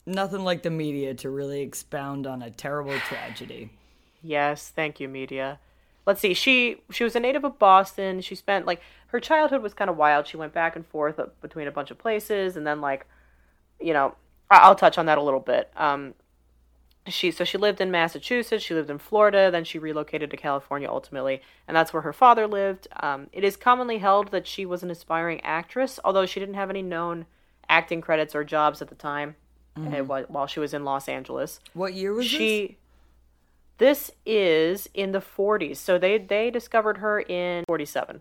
[0.06, 3.70] Nothing like the media to really expound on a terrible tragedy.
[4.22, 5.58] Yes, thank you, media.
[6.06, 6.34] Let's see.
[6.34, 8.20] She she was a native of Boston.
[8.20, 10.26] She spent like her childhood was kind of wild.
[10.26, 13.06] She went back and forth between a bunch of places, and then like,
[13.80, 14.14] you know,
[14.50, 15.70] I- I'll touch on that a little bit.
[15.76, 16.14] Um,
[17.06, 18.62] she so she lived in Massachusetts.
[18.64, 19.50] She lived in Florida.
[19.50, 22.88] Then she relocated to California ultimately, and that's where her father lived.
[23.00, 26.70] Um, it is commonly held that she was an aspiring actress, although she didn't have
[26.70, 27.26] any known
[27.68, 29.36] acting credits or jobs at the time.
[29.76, 32.76] uh, while while she was in Los Angeles What year was she
[33.78, 38.20] this is in the 40s so they they discovered her in 47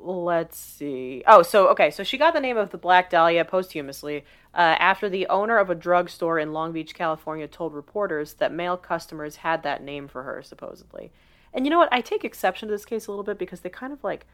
[0.00, 1.22] let's see.
[1.26, 5.08] Oh so okay so she got the name of the black dahlia posthumously uh, after
[5.08, 9.62] the owner of a drugstore in long beach california told reporters that male customers had
[9.62, 11.12] that name for her supposedly.
[11.52, 11.88] And you know what?
[11.92, 14.26] I take exception to this case a little bit because they kind of like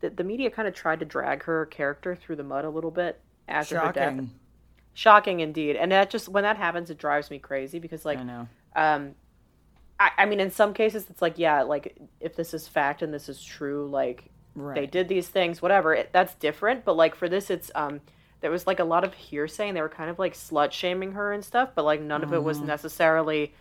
[0.00, 2.90] the, the media kind of tried to drag her character through the mud a little
[2.90, 4.12] bit after her death.
[4.12, 4.30] Shocking.
[4.92, 5.76] shocking indeed.
[5.76, 8.48] And that just when that happens it drives me crazy because like I know.
[8.74, 9.14] um
[9.98, 13.14] I, I mean in some cases it's like yeah like if this is fact and
[13.14, 14.74] this is true like Right.
[14.74, 18.00] they did these things whatever it, that's different but like for this it's um
[18.40, 21.12] there was like a lot of hearsay and they were kind of like slut shaming
[21.12, 23.52] her and stuff but like none of it was necessarily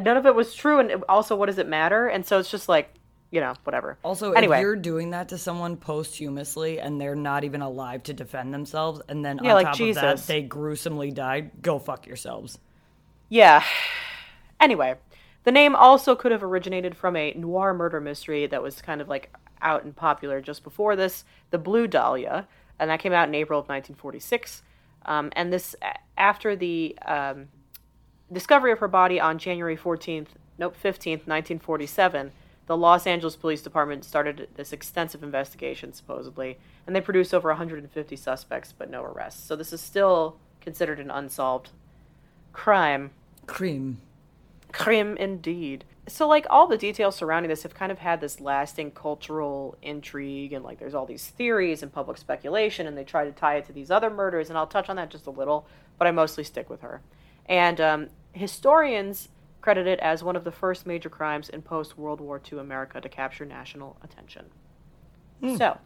[0.00, 2.68] none of it was true and also what does it matter and so it's just
[2.68, 2.92] like
[3.30, 4.56] you know whatever Also, Anyway.
[4.56, 9.02] if you're doing that to someone posthumously and they're not even alive to defend themselves,
[9.06, 10.00] and then Yeah, on like top of Jesus.
[10.02, 12.58] that they gruesomely died, go fuck yourselves.
[13.28, 13.62] Yeah.
[14.60, 14.94] Anyway,
[15.44, 19.08] the name also could have originated from a noir murder mystery that was kind of
[19.08, 22.46] like out and popular just before this, The Blue Dahlia,
[22.78, 24.62] and that came out in April of 1946.
[25.06, 25.74] Um, and this
[26.16, 27.48] after the um,
[28.32, 32.32] discovery of her body on January 14th, nope, 15th, 1947.
[32.66, 38.14] The Los Angeles Police Department started this extensive investigation, supposedly, and they produced over 150
[38.14, 39.42] suspects, but no arrests.
[39.42, 41.70] So this is still considered an unsolved
[42.52, 43.10] crime.
[43.46, 44.02] Crime.
[44.70, 45.84] Crime indeed.
[46.08, 50.52] So like all the details surrounding this have kind of had this lasting cultural intrigue
[50.52, 53.66] and like there's all these theories and public speculation and they try to tie it
[53.66, 55.66] to these other murders and I'll touch on that just a little,
[55.98, 57.02] but I mostly stick with her.
[57.46, 59.28] And um, historians
[59.60, 63.00] credit it as one of the first major crimes in post World War II America
[63.00, 64.46] to capture national attention.
[65.56, 65.78] So,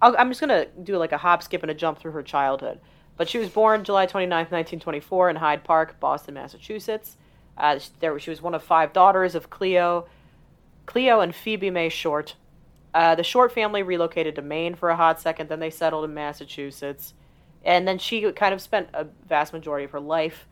[0.00, 2.80] I'll, I'm just gonna do like a hop, skip, and a jump through her childhood.
[3.16, 7.16] But she was born July 29th, 1924, in Hyde Park, Boston, Massachusetts.
[7.56, 10.06] Uh, there, she was one of five daughters of Cleo,
[10.86, 12.34] Cleo and Phoebe Mae Short.
[12.92, 16.14] Uh, the Short family relocated to Maine for a hot second, then they settled in
[16.14, 17.14] Massachusetts,
[17.64, 20.46] and then she kind of spent a vast majority of her life.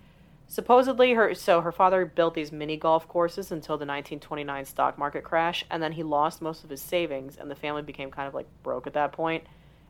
[0.49, 5.25] Supposedly, her so her father built these mini golf courses until the 1929 stock market
[5.25, 8.35] crash, and then he lost most of his savings, and the family became kind of
[8.35, 9.45] like broke at that point.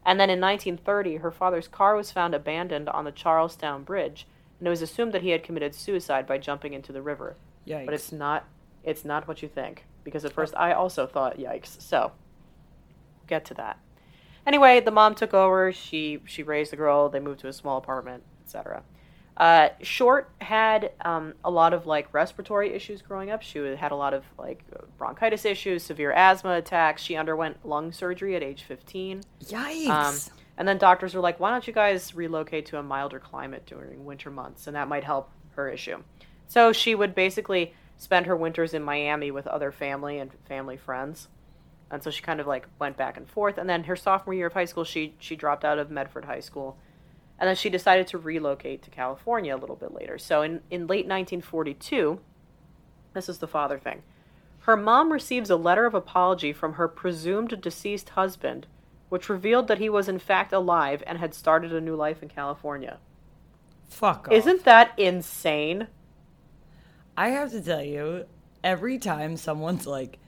[0.04, 4.26] And then in 1930, her father's car was found abandoned on the Charlestown Bridge,
[4.62, 7.34] and it was assumed that he had committed suicide by jumping into the river.
[7.66, 7.84] Yikes.
[7.84, 8.44] But it's not.
[8.84, 12.12] It's not what you think, because at first I also thought, "Yikes!" So,
[13.26, 13.80] get to that.
[14.46, 15.72] Anyway, the mom took over.
[15.72, 17.08] She she raised the girl.
[17.08, 18.84] They moved to a small apartment, etc.
[19.36, 23.42] Uh, Short had um, a lot of like respiratory issues growing up.
[23.42, 24.62] She had a lot of like
[24.96, 27.02] bronchitis issues, severe asthma attacks.
[27.02, 29.22] She underwent lung surgery at age 15.
[29.42, 29.88] Yikes.
[29.88, 30.14] Um,
[30.56, 34.04] and then doctors were like, why don't you guys relocate to a milder climate during
[34.04, 34.66] winter months?
[34.66, 36.02] And that might help her issue.
[36.48, 41.28] So she would basically spend her winters in Miami with other family and family friends.
[41.90, 43.58] And so she kind of like went back and forth.
[43.58, 46.40] And then her sophomore year of high school, she she dropped out of Medford High
[46.40, 46.78] School
[47.42, 50.16] and then she decided to relocate to California a little bit later.
[50.16, 52.20] So in, in late 1942,
[53.14, 54.02] this is the father thing.
[54.60, 58.68] Her mom receives a letter of apology from her presumed deceased husband,
[59.12, 62.30] which revealed that he was in fact alive and had started a new life in
[62.30, 62.96] California.
[63.90, 64.32] Fuck off.
[64.32, 65.88] Isn't that insane?
[67.14, 68.24] I have to tell you,
[68.64, 70.18] every time someone's like,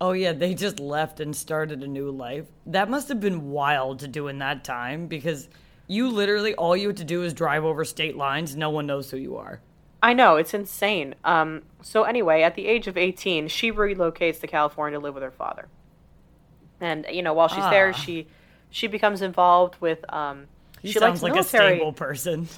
[0.00, 3.98] oh yeah, they just left and started a new life, that must have been wild
[3.98, 5.48] to do in that time because
[5.88, 8.54] you literally all you had to do is drive over state lines.
[8.54, 9.60] No one knows who you are.
[10.00, 11.16] I know it's insane.
[11.24, 15.24] Um, so anyway, at the age of eighteen, she relocates to California to live with
[15.24, 15.66] her father.
[16.80, 17.70] And you know, while she's ah.
[17.70, 18.26] there, she
[18.70, 20.04] she becomes involved with.
[20.12, 20.46] Um,
[20.80, 21.72] he she sounds likes like military.
[21.72, 22.48] a stable person.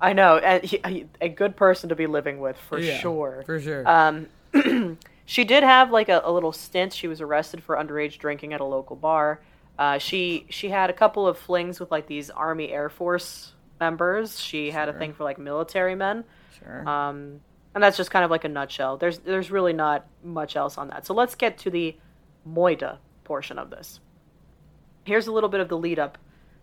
[0.00, 3.42] I know, and he, a good person to be living with for yeah, sure.
[3.46, 3.88] For sure.
[3.88, 4.28] Um,
[5.24, 6.92] she did have like a, a little stint.
[6.92, 9.40] She was arrested for underage drinking at a local bar.
[9.78, 14.38] Uh, she she had a couple of flings with like these Army Air Force members.
[14.38, 14.78] She sure.
[14.78, 16.24] had a thing for like military men.
[16.58, 16.88] Sure.
[16.88, 17.40] Um,
[17.74, 18.96] and that's just kind of like a nutshell.
[18.96, 21.06] There's there's really not much else on that.
[21.06, 21.96] So let's get to the
[22.48, 24.00] Moida portion of this.
[25.04, 26.18] Here's a little bit of the lead up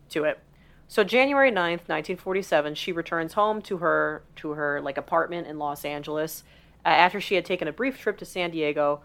[0.09, 0.39] to it.
[0.87, 5.85] So January 9th, 1947, she returns home to her to her like apartment in Los
[5.85, 6.43] Angeles
[6.85, 9.01] uh, after she had taken a brief trip to San Diego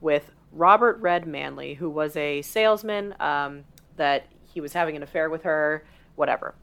[0.00, 3.64] with Robert Red Manley, who was a salesman, um,
[3.96, 5.84] that he was having an affair with her,
[6.16, 6.54] whatever.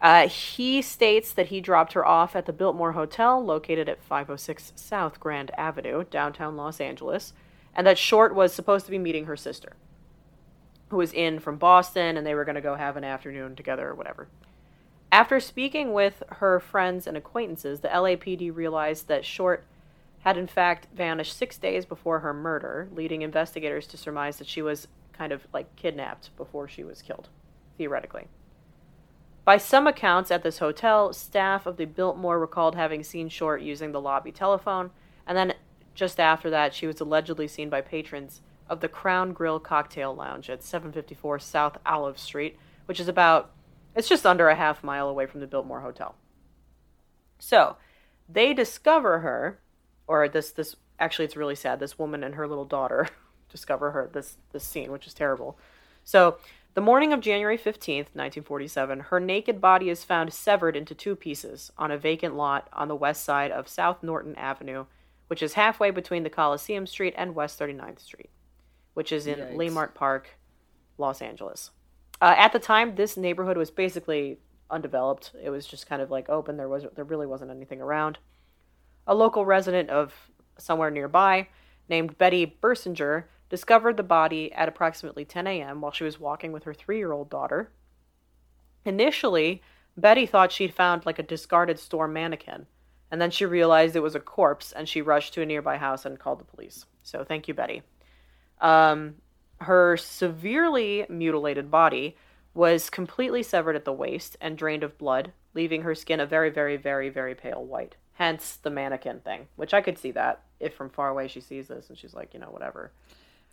[0.00, 4.74] Uh, he states that he dropped her off at the Biltmore Hotel, located at 506
[4.76, 7.32] South Grand Avenue, downtown Los Angeles,
[7.74, 9.76] and that Short was supposed to be meeting her sister,
[10.88, 13.88] who was in from Boston, and they were going to go have an afternoon together
[13.88, 14.28] or whatever.
[15.10, 19.64] After speaking with her friends and acquaintances, the LAPD realized that Short
[20.20, 24.62] had in fact vanished six days before her murder, leading investigators to surmise that she
[24.62, 27.28] was kind of like kidnapped before she was killed,
[27.76, 28.26] theoretically.
[29.44, 33.92] By some accounts at this hotel, staff of the Biltmore recalled having seen Short using
[33.92, 34.90] the lobby telephone,
[35.26, 35.54] and then
[35.94, 40.50] just after that, she was allegedly seen by patrons of the Crown Grill Cocktail Lounge
[40.50, 43.50] at 754 South Olive Street, which is about,
[43.94, 46.14] it's just under a half mile away from the Biltmore Hotel.
[47.38, 47.76] So,
[48.28, 49.60] they discover her
[50.06, 51.80] or this this actually it's really sad.
[51.80, 53.08] This woman and her little daughter
[53.50, 55.58] discover her this this scene, which is terrible.
[56.04, 56.38] So
[56.74, 61.70] the morning of January 15th, 1947, her naked body is found severed into two pieces
[61.78, 64.86] on a vacant lot on the west side of South Norton Avenue,
[65.28, 68.30] which is halfway between the Coliseum Street and West 39th Street,
[68.94, 69.56] which is in Yikes.
[69.56, 70.30] Leimert Park,
[70.98, 71.70] Los Angeles.
[72.20, 74.38] Uh, at the time, this neighborhood was basically
[74.70, 75.32] undeveloped.
[75.42, 76.56] It was just kind of like open.
[76.56, 78.18] There was there really wasn't anything around.
[79.06, 80.14] A local resident of
[80.58, 81.48] somewhere nearby,
[81.88, 85.80] named Betty Bersinger, discovered the body at approximately 10 a.m.
[85.80, 87.70] while she was walking with her three year old daughter.
[88.84, 89.62] Initially,
[89.96, 92.66] Betty thought she'd found like a discarded store mannequin,
[93.10, 96.04] and then she realized it was a corpse and she rushed to a nearby house
[96.04, 96.86] and called the police.
[97.02, 97.82] So, thank you, Betty.
[98.60, 99.16] Um,
[99.60, 102.16] her severely mutilated body
[102.54, 106.50] was completely severed at the waist and drained of blood, leaving her skin a very,
[106.50, 107.96] very, very, very pale white.
[108.14, 111.66] Hence the mannequin thing, which I could see that if from far away she sees
[111.66, 112.92] this and she's like, you know, whatever.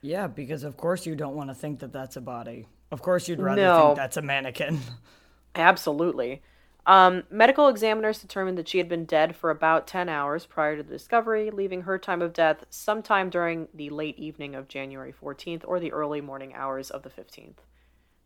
[0.02, 2.68] Yeah, because of course you don't want to think that that's a body.
[2.92, 3.86] Of course you'd rather no.
[3.88, 4.80] think that's a mannequin.
[5.56, 6.42] Absolutely.
[6.86, 10.84] Um, medical examiners determined that she had been dead for about 10 hours prior to
[10.84, 15.62] the discovery, leaving her time of death sometime during the late evening of January 14th
[15.66, 17.58] or the early morning hours of the 15th.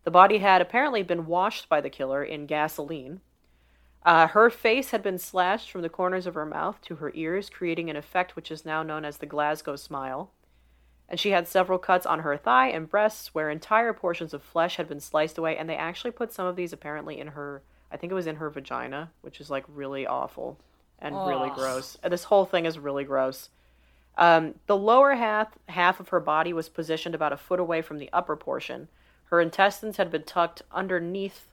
[0.04, 3.20] The body had apparently been washed by the killer in gasoline,
[4.06, 7.50] uh, her face had been slashed from the corners of her mouth to her ears,
[7.50, 10.30] creating an effect which is now known as the Glasgow smile.
[11.08, 14.76] And she had several cuts on her thigh and breasts where entire portions of flesh
[14.76, 17.64] had been sliced away, and they actually put some of these apparently in her,
[17.96, 20.60] I think it was in her vagina, which is like really awful
[20.98, 21.28] and Ugh.
[21.28, 21.96] really gross.
[22.06, 23.48] This whole thing is really gross.
[24.18, 27.96] Um, the lower half half of her body was positioned about a foot away from
[27.96, 28.88] the upper portion.
[29.24, 31.46] Her intestines had been tucked underneath,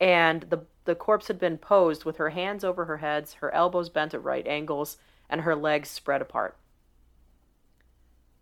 [0.00, 3.88] and the the corpse had been posed with her hands over her heads, her elbows
[3.88, 4.96] bent at right angles,
[5.30, 6.56] and her legs spread apart.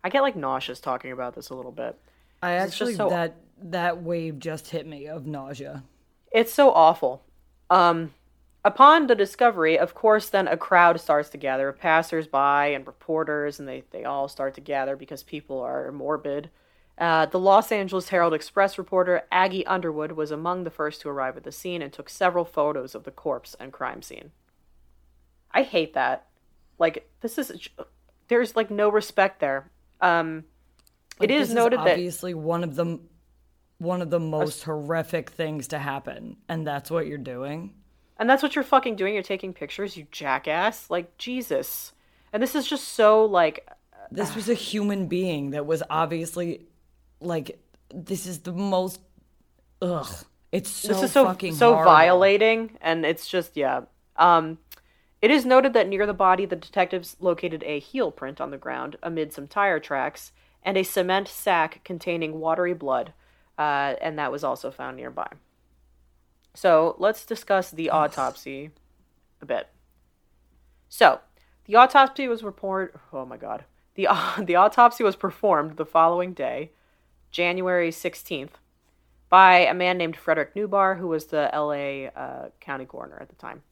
[0.02, 1.98] I get like nauseous talking about this a little bit.
[2.42, 3.10] I actually so...
[3.10, 5.84] that that wave just hit me of nausea.
[6.30, 7.22] It's so awful.
[7.68, 8.14] Um,
[8.64, 13.58] upon the discovery, of course, then a crowd starts to gather, of passersby and reporters,
[13.58, 16.50] and they, they all start to gather because people are morbid.
[16.98, 21.36] Uh, the Los Angeles Herald Express reporter Aggie Underwood was among the first to arrive
[21.36, 24.32] at the scene and took several photos of the corpse and crime scene.
[25.50, 26.26] I hate that.
[26.78, 27.68] Like this is
[28.28, 29.70] there's like no respect there.
[30.00, 30.44] Um,
[31.18, 32.98] Like, it is noted that obviously one of the
[33.80, 37.74] one of the most horrific things to happen, and that's what you're doing.
[38.18, 39.14] And that's what you're fucking doing.
[39.14, 40.90] You're taking pictures, you jackass.
[40.90, 41.92] Like, Jesus.
[42.32, 43.66] And this is just so, like,
[44.12, 46.66] This was a human being that was obviously
[47.20, 47.58] like
[47.94, 49.00] this is the most
[49.82, 50.08] ugh.
[50.52, 51.92] It's so, this is so fucking so horrible.
[51.92, 53.82] violating and it's just yeah
[54.16, 54.58] um
[55.22, 58.58] it is noted that near the body the detectives located a heel print on the
[58.58, 63.12] ground amid some tire tracks and a cement sack containing watery blood
[63.60, 65.28] uh, and that was also found nearby
[66.54, 68.70] so let's discuss the autopsy
[69.40, 69.68] a bit
[70.88, 71.20] so
[71.66, 74.08] the autopsy was report oh my god the,
[74.38, 76.70] the autopsy was performed the following day
[77.30, 78.54] january 16th
[79.30, 83.36] by a man named Frederick Newbarr, who was the LA uh, county coroner at the
[83.36, 83.62] time.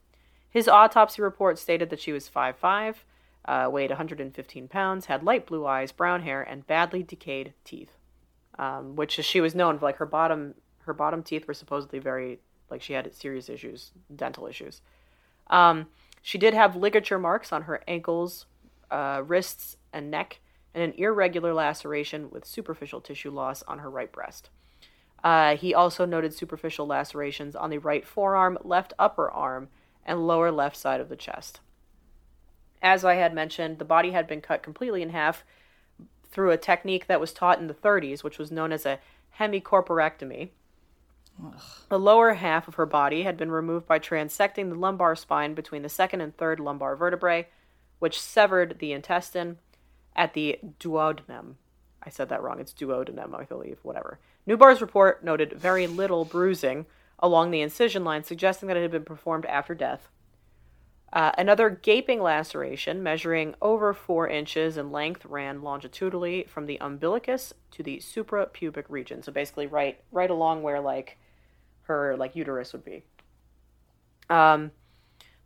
[0.49, 2.95] His autopsy report stated that she was 5'5,
[3.45, 7.98] uh, weighed 115 pounds, had light blue eyes, brown hair, and badly decayed teeth.
[8.59, 12.41] Um, which she was known for, like her bottom her bottom teeth were supposedly very
[12.71, 14.81] like she had serious issues, dental issues.
[15.49, 15.87] Um,
[16.23, 18.47] she did have ligature marks on her ankles,
[18.91, 20.41] uh, wrists, and neck,
[20.75, 24.51] and an irregular laceration with superficial tissue loss on her right breast.
[25.23, 29.69] Uh, he also noted superficial lacerations on the right forearm, left upper arm,
[30.05, 31.61] and lower left side of the chest.
[32.81, 35.45] As I had mentioned, the body had been cut completely in half
[36.31, 38.99] through a technique that was taught in the 30s, which was known as a
[39.39, 40.51] hemicorporectomy.
[41.89, 45.83] The lower half of her body had been removed by transecting the lumbar spine between
[45.83, 47.47] the second and third lumbar vertebrae,
[48.01, 49.59] which severed the intestine
[50.17, 51.55] at the duodenum.
[52.03, 52.61] I said that wrong.
[52.61, 53.79] It's duodenum, I believe.
[53.83, 54.19] Whatever.
[54.47, 56.87] Newbarr's report noted very little bruising
[57.21, 60.09] along the incision line, suggesting that it had been performed after death.
[61.13, 67.55] Uh, another gaping laceration, measuring over four inches in length, ran longitudinally from the umbilicus
[67.71, 69.23] to the suprapubic region.
[69.23, 71.19] So basically, right, right along where like
[71.83, 73.05] her like uterus would be.
[74.29, 74.71] Um,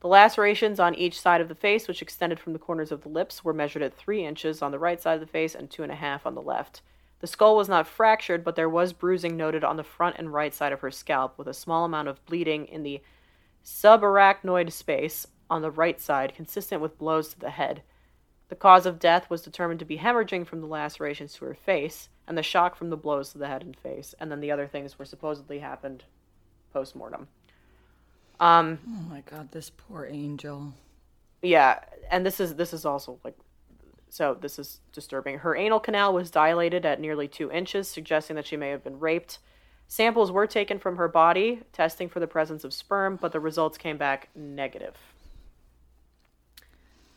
[0.01, 3.09] the lacerations on each side of the face, which extended from the corners of the
[3.09, 5.85] lips, were measured at three inches on the right side of the face and two
[5.85, 6.83] and a half on the left.
[7.21, 10.53] The skull was not fractured, but there was bruising noted on the front and right
[10.53, 13.01] side of her scalp, with a small amount of bleeding in the
[13.65, 17.83] subarachnoid space on the right side, consistent with blows to the head.
[18.49, 22.09] The cause of death was determined to be hemorrhaging from the lacerations to her face,
[22.27, 24.67] and the shock from the blows to the head and face, and then the other
[24.67, 26.05] things were supposedly happened
[26.73, 27.29] post mortem.
[28.41, 30.73] Um, Oh my god, this poor angel.
[31.43, 31.81] yeah,
[32.11, 33.37] and this is this is also like
[34.09, 35.39] so this is disturbing.
[35.39, 38.99] Her anal canal was dilated at nearly two inches, suggesting that she may have been
[38.99, 39.39] raped.
[39.89, 43.77] Samples were taken from her body, testing for the presence of sperm, but the results
[43.79, 44.97] came back negative.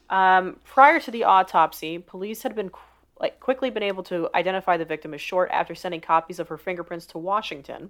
[0.10, 2.80] Um, prior to the autopsy, police had been qu-
[3.20, 6.58] like quickly been able to identify the victim as Short after sending copies of her
[6.58, 7.90] fingerprints to Washington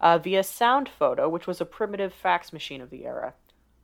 [0.00, 3.34] uh, via Soundphoto, which was a primitive fax machine of the era.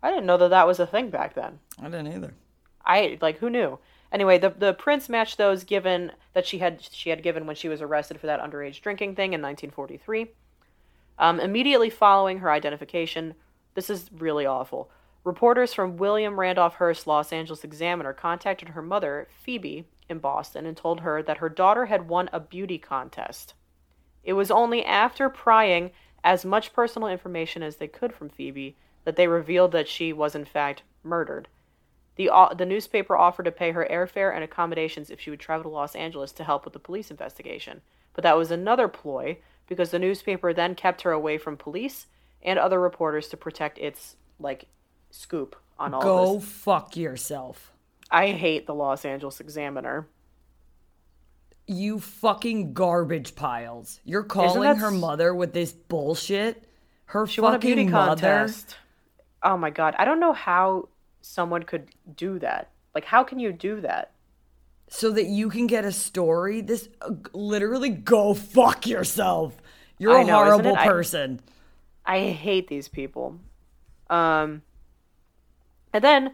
[0.02, 1.60] I didn't know that that was a thing back then.
[1.80, 2.34] I didn't either.
[2.84, 3.78] I like who knew.
[4.12, 7.68] Anyway, the the prints matched those given that she had she had given when she
[7.68, 10.30] was arrested for that underage drinking thing in 1943.
[11.18, 13.34] Um, immediately following her identification,
[13.74, 14.90] this is really awful.
[15.26, 20.76] Reporters from William Randolph Hearst Los Angeles Examiner contacted her mother, Phoebe, in Boston and
[20.76, 23.54] told her that her daughter had won a beauty contest.
[24.22, 25.90] It was only after prying
[26.22, 30.36] as much personal information as they could from Phoebe that they revealed that she was
[30.36, 31.48] in fact murdered.
[32.14, 35.68] The, uh, the newspaper offered to pay her airfare and accommodations if she would travel
[35.68, 37.80] to Los Angeles to help with the police investigation.
[38.14, 42.06] But that was another ploy because the newspaper then kept her away from police
[42.44, 44.68] and other reporters to protect its like
[45.16, 46.44] scoop on all Go this.
[46.48, 47.72] fuck yourself.
[48.10, 50.06] I hate the Los Angeles Examiner.
[51.66, 54.00] You fucking garbage piles.
[54.04, 56.64] You're calling her mother with this bullshit?
[57.06, 58.20] Her She fucking beauty mother?
[58.20, 58.76] contest.
[59.42, 60.88] Oh my god, I don't know how
[61.22, 62.70] someone could do that.
[62.94, 64.12] Like, how can you do that?
[64.88, 66.60] so that you can get a story.
[66.60, 69.56] This uh, literally go fuck yourself.
[69.98, 70.78] You're I a know, horrible it?
[70.78, 71.40] I- person.
[72.04, 73.36] I hate these people.
[74.08, 74.62] Um,
[75.96, 76.32] and then,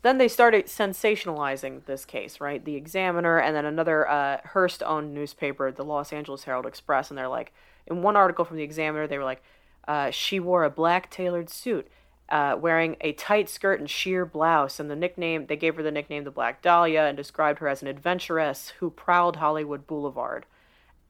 [0.00, 2.64] then they started sensationalizing this case, right?
[2.64, 7.28] The Examiner and then another uh, Hearst-owned newspaper, the Los Angeles Herald Express, and they're
[7.28, 7.52] like,
[7.86, 9.42] in one article from the Examiner, they were like,
[9.86, 11.88] uh, she wore a black tailored suit,
[12.30, 15.90] uh, wearing a tight skirt and sheer blouse, and the nickname they gave her the
[15.90, 20.46] nickname the Black Dahlia, and described her as an adventuress who prowled Hollywood Boulevard.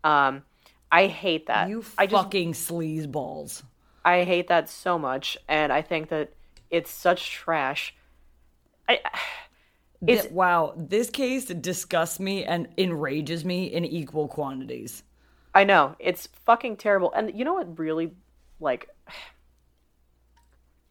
[0.03, 0.43] Um,
[0.91, 1.69] I hate that.
[1.69, 3.63] You I just fucking sleazeballs.
[4.05, 6.33] I hate that so much, and I think that
[6.73, 7.95] it's such trash.
[8.89, 8.99] I,
[10.07, 15.05] it's wow, this case disgusts me and enrages me in equal quantities.
[15.55, 18.15] I know it's fucking terrible, and you know what really,
[18.59, 18.89] like,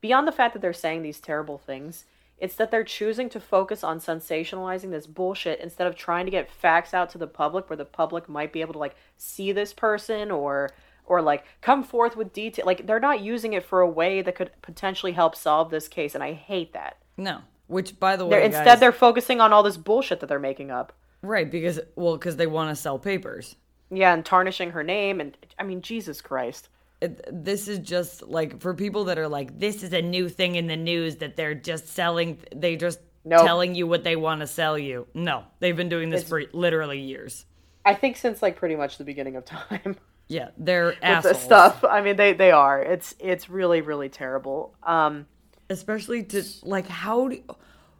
[0.02, 2.06] beyond the fact that they're saying these terrible things,
[2.38, 6.50] it's that they're choosing to focus on sensationalizing this bullshit instead of trying to get
[6.50, 9.74] facts out to the public, where the public might be able to like see this
[9.74, 10.72] person or
[11.06, 12.66] or like come forth with detail.
[12.66, 16.16] Like they're not using it for a way that could potentially help solve this case,
[16.16, 16.98] and I hate that.
[17.18, 20.28] No, which by the way, They're, instead, guys- they're focusing on all this bullshit that
[20.28, 20.94] they're making up.
[21.22, 23.56] right because well because they want to sell papers.
[23.94, 26.70] Yeah, and tarnishing her name, and I mean, Jesus Christ.
[27.02, 30.56] It, this is just like for people that are like this is a new thing
[30.56, 33.42] in the news that they're just selling they just Nope.
[33.42, 37.00] telling you what they want to sell you no they've been doing this for literally
[37.00, 37.46] years
[37.84, 39.96] I think since like pretty much the beginning of time.
[40.32, 41.84] yeah they're assholes stuff.
[41.84, 42.82] I mean, they they are.
[42.82, 44.74] It's it's really really terrible.
[44.84, 45.26] Um,
[45.70, 47.44] especially to like how do,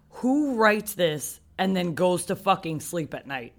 [0.10, 3.54] who writes this and then goes to fucking sleep at night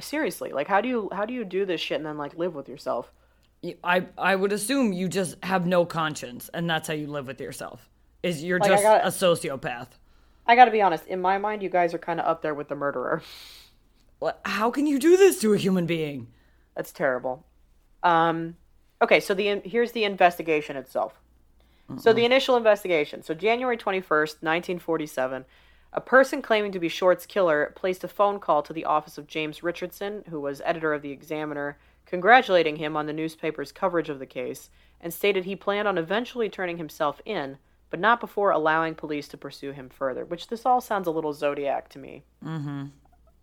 [0.00, 2.54] seriously, like how do you how do you do this shit and then like live
[2.54, 3.12] with yourself?
[3.82, 7.40] I I would assume you just have no conscience and that's how you live with
[7.40, 7.88] yourself.
[8.22, 9.88] Is you're Like, just got- a sociopath.
[10.46, 11.06] I got to be honest.
[11.06, 13.22] In my mind, you guys are kind of up there with the murderer.
[14.44, 16.28] How can you do this to a human being?
[16.76, 17.44] That's terrible.
[18.02, 18.56] Um,
[19.02, 21.20] okay, so the here's the investigation itself.
[21.98, 23.22] So the initial investigation.
[23.22, 25.44] So January 21st, 1947,
[25.92, 29.26] a person claiming to be Short's killer placed a phone call to the office of
[29.26, 34.18] James Richardson, who was editor of the Examiner, congratulating him on the newspaper's coverage of
[34.18, 34.70] the case
[35.00, 37.58] and stated he planned on eventually turning himself in,
[37.90, 41.34] but not before allowing police to pursue him further, which this all sounds a little
[41.34, 42.24] Zodiac to me.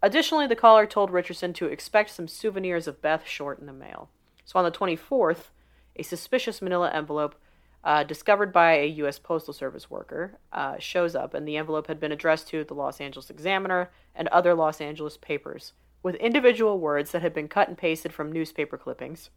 [0.02, 4.10] Additionally, the caller told Richardson to expect some souvenirs of Beth Short in the mail.
[4.46, 5.50] So on the 24th,
[5.96, 7.36] a suspicious manila envelope
[7.84, 9.20] uh, discovered by a U.S.
[9.20, 13.02] Postal Service worker uh, shows up, and the envelope had been addressed to the Los
[13.02, 15.74] Angeles Examiner and other Los Angeles papers,
[16.04, 19.30] with individual words that had been cut and pasted from newspaper clippings.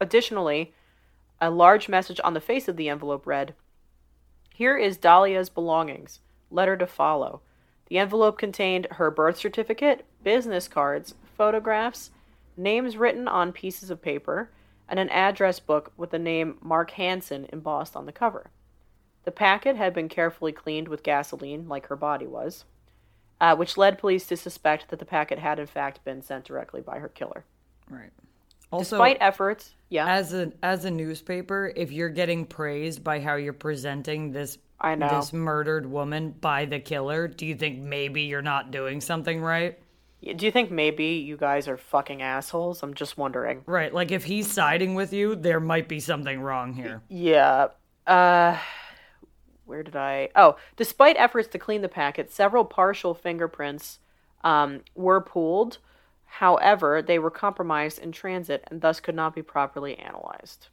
[0.00, 0.74] Additionally,
[1.40, 3.54] a large message on the face of the envelope read,
[4.54, 6.20] Here is Dahlia's belongings.
[6.50, 7.40] Letter to follow.
[7.92, 12.10] The envelope contained her birth certificate, business cards, photographs,
[12.56, 14.48] names written on pieces of paper,
[14.88, 18.46] and an address book with the name Mark Hansen embossed on the cover.
[19.24, 22.64] The packet had been carefully cleaned with gasoline, like her body was,
[23.42, 26.80] uh, which led police to suspect that the packet had in fact been sent directly
[26.80, 27.44] by her killer.
[27.90, 28.08] Right.
[28.70, 33.34] Also, Despite efforts, yeah, as a as a newspaper, if you're getting praised by how
[33.34, 35.08] you're presenting this I know.
[35.08, 39.78] this murdered woman by the killer, do you think maybe you're not doing something right?
[40.36, 42.82] do you think maybe you guys are fucking assholes?
[42.82, 43.62] I'm just wondering.
[43.66, 47.02] Right, like if he's siding with you, there might be something wrong here.
[47.08, 47.68] Yeah.
[48.06, 48.56] Uh
[49.64, 53.98] where did I Oh, despite efforts to clean the packet, several partial fingerprints
[54.44, 55.78] um, were pooled.
[56.26, 60.68] However, they were compromised in transit and thus could not be properly analyzed.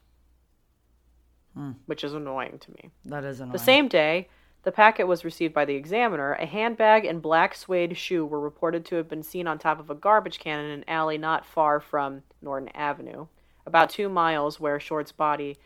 [1.85, 2.89] Which is annoying to me.
[3.05, 3.53] That is annoying.
[3.53, 4.29] The same day,
[4.63, 6.33] the packet was received by the examiner.
[6.33, 9.89] A handbag and black suede shoe were reported to have been seen on top of
[9.89, 13.27] a garbage can in an alley not far from Norton Avenue,
[13.65, 15.57] about two miles where Short's body,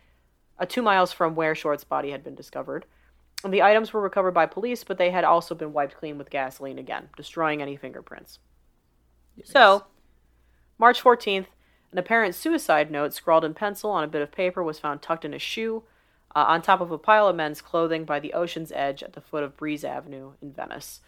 [0.59, 2.85] uh, two miles from where Short's body had been discovered.
[3.43, 6.29] And the items were recovered by police, but they had also been wiped clean with
[6.29, 8.39] gasoline again, destroying any fingerprints.
[9.43, 9.85] So,
[10.77, 11.47] March 14th,
[11.93, 15.23] an apparent suicide note scrawled in pencil on a bit of paper was found tucked
[15.23, 15.83] in a shoe
[16.35, 19.21] uh, on top of a pile of men's clothing by the ocean's edge at the
[19.21, 21.01] foot of Breeze Avenue in Venice,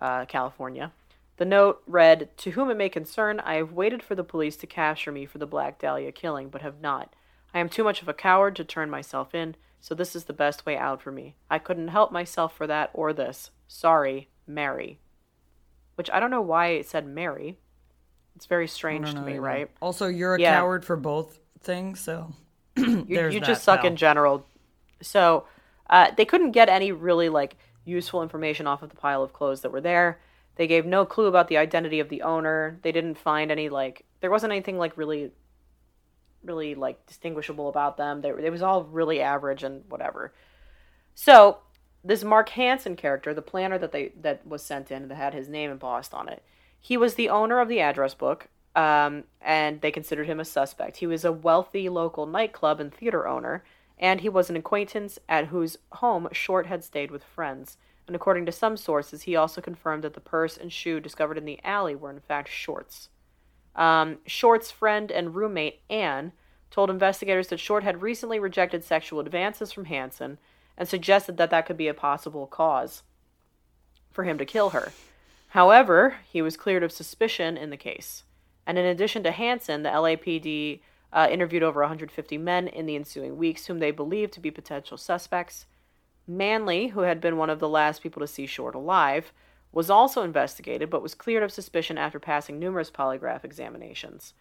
[0.00, 0.92] uh, California.
[1.36, 4.66] The note read, To whom it may concern, I have waited for the police to
[4.66, 7.14] capture me for the Black Dahlia killing, but have not.
[7.54, 10.32] I am too much of a coward to turn myself in, so this is the
[10.32, 11.36] best way out for me.
[11.48, 13.50] I couldn't help myself for that or this.
[13.68, 14.98] Sorry, Mary.
[15.94, 17.58] Which I don't know why it said Mary.
[18.36, 19.70] It's very strange to me, right?
[19.80, 20.56] Also, you're a Yeah.
[20.56, 22.32] coward for both things, so
[22.76, 24.46] you, you just suck in general.
[25.00, 25.46] So
[25.90, 29.60] uh, they couldn't get any really like useful information off of the pile of clothes
[29.62, 30.20] that were there.
[30.56, 32.78] They gave no clue about the identity of the owner.
[32.82, 35.32] They didn't find any like there wasn't anything like really,
[36.44, 38.20] really like distinguishable about them.
[38.20, 40.32] They, it was all really average and whatever.
[41.14, 41.58] So
[42.04, 45.48] this Mark Hansen character, the planner that they that was sent in that had his
[45.48, 46.42] name embossed on it,
[46.82, 50.96] he was the owner of the address book, um, and they considered him a suspect.
[50.96, 53.62] He was a wealthy local nightclub and theater owner,
[53.98, 57.76] and he was an acquaintance at whose home Short had stayed with friends.
[58.08, 61.44] And according to some sources, he also confirmed that the purse and shoe discovered in
[61.44, 63.08] the alley were in fact Short's.
[63.76, 66.32] Um, Short's friend and roommate, Anne,
[66.72, 70.38] told investigators that Short had recently rejected sexual advances from Hansen
[70.76, 73.04] and suggested that that could be a possible cause
[74.10, 74.90] for him to kill her.
[75.52, 78.24] However, he was cleared of suspicion in the case.
[78.66, 80.80] And in addition to Hansen, the LAPD
[81.12, 84.96] uh, interviewed over 150 men in the ensuing weeks whom they believed to be potential
[84.96, 85.66] suspects.
[86.26, 89.34] Manley, who had been one of the last people to see Short alive,
[89.72, 94.32] was also investigated but was cleared of suspicion after passing numerous polygraph examinations.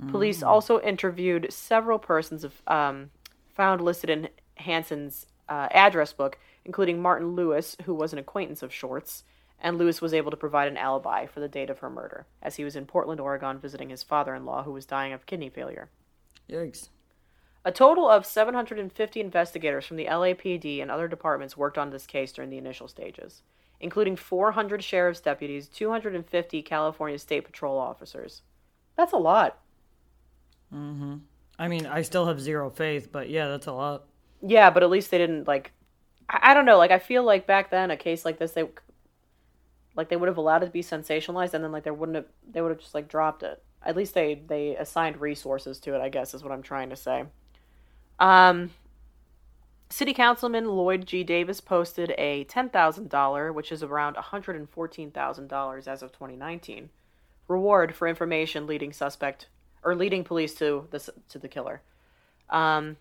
[0.00, 0.12] Mm.
[0.12, 3.10] Police also interviewed several persons of, um,
[3.52, 8.72] found listed in Hansen's uh, address book, including Martin Lewis, who was an acquaintance of
[8.72, 9.24] Short's,
[9.62, 12.56] and Lewis was able to provide an alibi for the date of her murder, as
[12.56, 15.48] he was in Portland, Oregon, visiting his father in law, who was dying of kidney
[15.48, 15.88] failure.
[16.50, 16.88] Yikes.
[17.64, 22.32] A total of 750 investigators from the LAPD and other departments worked on this case
[22.32, 23.42] during the initial stages,
[23.80, 28.42] including 400 sheriff's deputies, 250 California State Patrol officers.
[28.96, 29.60] That's a lot.
[30.74, 31.18] Mm-hmm.
[31.56, 34.06] I mean, I still have zero faith, but yeah, that's a lot.
[34.44, 35.70] Yeah, but at least they didn't like.
[36.28, 36.78] I, I don't know.
[36.78, 38.64] Like, I feel like back then, a case like this, they
[39.96, 42.26] like they would have allowed it to be sensationalized, and then like they wouldn't have.
[42.50, 43.62] They would have just like dropped it.
[43.84, 46.00] At least they they assigned resources to it.
[46.00, 47.24] I guess is what I'm trying to say.
[48.18, 48.70] Um,
[49.92, 51.22] City Councilman Lloyd G.
[51.22, 56.88] Davis posted a $10,000, which is around $114,000 as of 2019,
[57.46, 59.48] reward for information leading suspect
[59.84, 61.82] or leading police to the to the killer.
[62.48, 62.96] Um,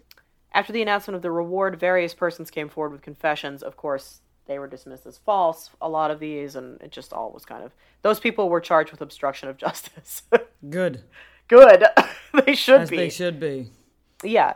[0.53, 3.63] after the announcement of the reward, various persons came forward with confessions.
[3.63, 5.69] Of course, they were dismissed as false.
[5.81, 7.71] A lot of these, and it just all was kind of
[8.01, 10.23] those people were charged with obstruction of justice.
[10.69, 11.03] Good.
[11.47, 11.83] Good.
[12.45, 12.97] they should As be.
[12.97, 13.71] They should be.
[14.23, 14.53] Yeah.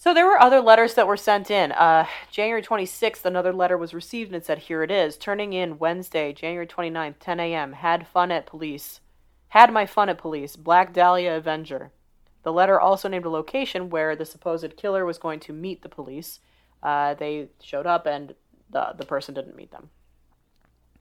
[0.00, 1.72] So there were other letters that were sent in.
[1.72, 5.16] Uh, January 26th, another letter was received and it said, Here it is.
[5.16, 7.72] Turning in Wednesday, January 29th, 10 a.m.
[7.72, 9.00] Had fun at police.
[9.48, 10.54] Had my fun at police.
[10.54, 11.90] Black Dahlia Avenger.
[12.44, 15.88] The letter also named a location where the supposed killer was going to meet the
[15.88, 16.38] police.
[16.80, 18.34] Uh, they showed up and
[18.70, 19.90] the, the person didn't meet them.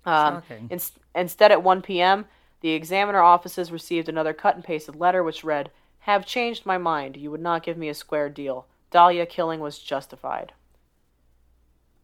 [0.05, 0.79] Um, in,
[1.15, 2.25] instead, at 1 p.m.,
[2.61, 7.17] the examiner offices received another cut and pasted letter which read, Have changed my mind.
[7.17, 8.65] You would not give me a square deal.
[8.89, 10.53] Dahlia killing was justified.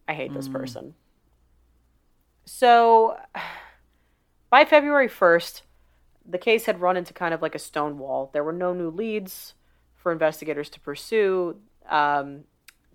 [0.08, 0.54] I hate this mm.
[0.54, 0.96] person.
[2.46, 3.18] So,
[4.50, 5.62] by February 1st,
[6.26, 8.30] the case had run into kind of like a stone wall.
[8.34, 9.54] There were no new leads
[9.96, 11.58] for investigators to pursue.
[11.90, 12.44] Um,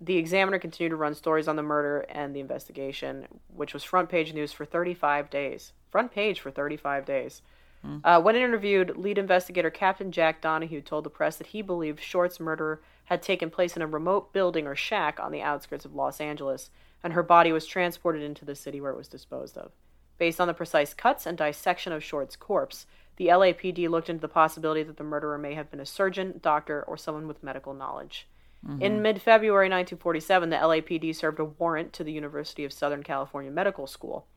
[0.01, 4.09] the Examiner continued to run stories on the murder and the investigation, which was front
[4.09, 5.73] page news for 35 days.
[5.89, 7.41] Front page for 35 days.
[7.85, 8.01] Mm.
[8.03, 12.39] Uh, when interviewed, lead investigator Captain Jack Donahoe told the press that he believed Short's
[12.39, 16.21] murder had taken place in a remote building or shack on the outskirts of Los
[16.21, 16.69] Angeles,
[17.03, 19.71] and her body was transported into the city where it was disposed of.
[20.17, 22.85] Based on the precise cuts and dissection of Short's corpse,
[23.15, 26.83] the LAPD looked into the possibility that the murderer may have been a surgeon, doctor,
[26.83, 28.27] or someone with medical knowledge.
[28.65, 28.81] Mm-hmm.
[28.81, 33.51] In mid February 1947, the LAPD served a warrant to the University of Southern California
[33.51, 34.27] Medical School,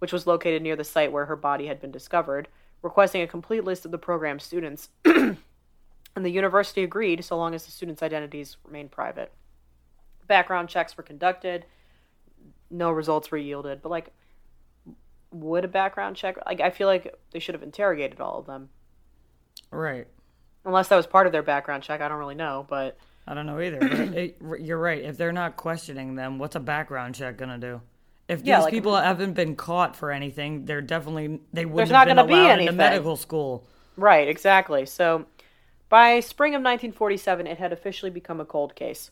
[0.00, 2.48] which was located near the site where her body had been discovered,
[2.82, 4.88] requesting a complete list of the program's students.
[5.04, 5.36] and
[6.16, 9.32] the university agreed so long as the students' identities remained private.
[10.26, 11.64] Background checks were conducted,
[12.70, 14.12] no results were yielded, but like,
[15.32, 16.36] would a background check?
[16.44, 18.68] Like, I feel like they should have interrogated all of them.
[19.70, 20.08] Right.
[20.64, 23.46] Unless that was part of their background check, I don't really know, but I don't
[23.46, 23.78] know either.
[23.82, 25.02] it, you're right.
[25.02, 27.80] If they're not questioning them, what's a background check gonna do?
[28.28, 32.06] If these yeah, like, people haven't been caught for anything, they're definitely they wouldn't have
[32.06, 33.66] been allowed into medical school.
[33.96, 34.28] Right.
[34.28, 34.86] Exactly.
[34.86, 35.26] So,
[35.88, 39.10] by spring of 1947, it had officially become a cold case,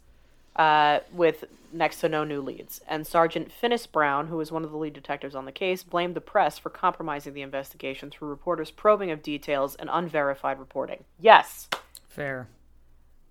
[0.57, 2.81] uh, with next to no new leads.
[2.89, 6.15] And Sergeant Finis Brown, who was one of the lead detectives on the case, blamed
[6.15, 11.05] the press for compromising the investigation through reporters' probing of details and unverified reporting.
[11.21, 11.69] Yes.
[12.09, 12.49] Fair.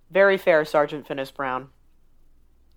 [0.10, 1.70] Very fair, Sergeant Finis Brown.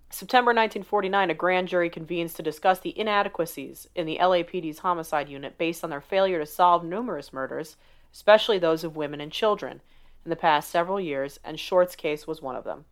[0.09, 5.57] September 1949, a grand jury convenes to discuss the inadequacies in the LAPD's homicide unit
[5.57, 7.77] based on their failure to solve numerous murders,
[8.11, 9.81] especially those of women and children,
[10.25, 12.83] in the past several years, and Short's case was one of them.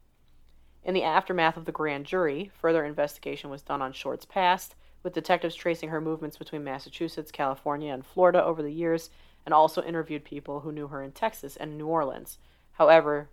[0.85, 5.13] In the aftermath of the grand jury, further investigation was done on Short's past, with
[5.13, 9.09] detectives tracing her movements between Massachusetts, California, and Florida over the years,
[9.45, 12.37] and also interviewed people who knew her in Texas and New Orleans.
[12.71, 13.29] However,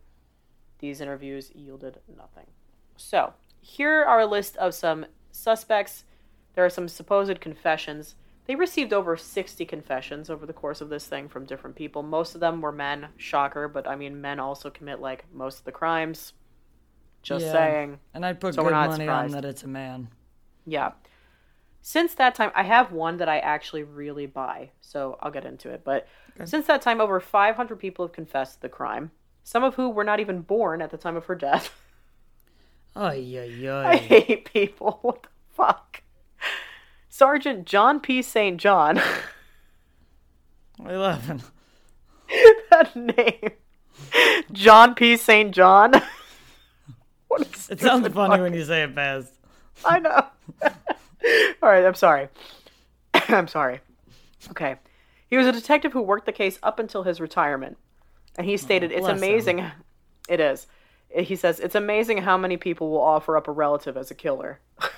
[0.78, 2.46] these interviews yielded nothing.
[2.96, 6.04] So, here are a list of some suspects.
[6.54, 8.16] There are some supposed confessions
[8.46, 12.02] They received over 60 confessions over the course of this thing from different people.
[12.02, 15.64] Most of them were men, shocker, but I mean, men also commit like most of
[15.64, 16.32] the crimes.
[17.22, 17.50] Just Yeah.
[17.50, 18.00] saying.
[18.14, 20.08] And I'd put So good money on that it's a man.
[20.66, 20.92] Yeah.
[21.80, 25.70] Since that time, I have one that I actually really buy, so I'll get into
[25.70, 25.84] it.
[25.84, 26.06] But
[26.44, 29.12] since that time, over 500 people have confessed the crime,
[29.46, 31.72] some of who were not even born at the time of her death.
[32.96, 34.98] Ay, ay, I hate people.
[35.02, 36.02] What the fuck?
[37.08, 38.22] Sergeant John P.
[38.22, 38.58] St.
[38.58, 39.00] John.
[40.84, 41.42] 11.
[42.70, 43.50] that name.
[44.50, 45.16] John P.
[45.16, 45.54] St.
[45.54, 45.92] John.
[47.28, 49.32] what a It sounds funny fuck- when you say it fast.
[49.84, 50.26] I know.
[51.62, 52.28] All right, I'm sorry.
[53.14, 53.80] I'm sorry.
[54.50, 54.76] Okay.
[55.28, 57.76] He was a detective who worked the case up until his retirement.
[58.38, 59.18] And he stated, It's bless him.
[59.18, 59.64] amazing.
[60.28, 60.66] It is.
[61.08, 64.58] He says, It's amazing how many people will offer up a relative as a killer.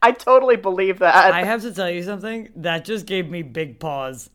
[0.00, 1.34] I totally believe that.
[1.34, 2.48] I have to tell you something.
[2.56, 4.30] That just gave me big pause.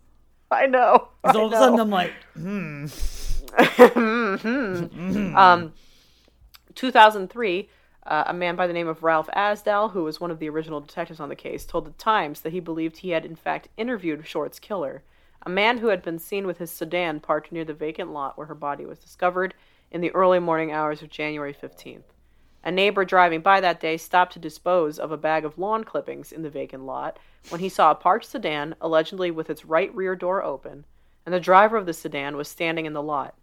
[0.68, 1.08] know.
[1.24, 1.62] I So all of a know.
[1.62, 2.86] sudden I'm like, hmm.
[3.56, 5.36] mm-hmm.
[5.36, 5.74] um,
[6.76, 7.70] 2003,
[8.06, 10.82] uh, a man by the name of Ralph Asdel, who was one of the original
[10.82, 14.28] detectives on the case, told the Times that he believed he had in fact interviewed
[14.28, 15.04] Short's killer,
[15.46, 18.48] a man who had been seen with his sedan parked near the vacant lot where
[18.48, 19.54] her body was discovered
[19.91, 22.04] in the early morning hours of January 15th.
[22.64, 26.32] A neighbor driving by that day stopped to dispose of a bag of lawn clippings
[26.32, 27.20] in the vacant lot
[27.50, 30.86] when he saw a parked sedan, allegedly with its right rear door open,
[31.26, 33.36] and the driver of the sedan was standing in the lot.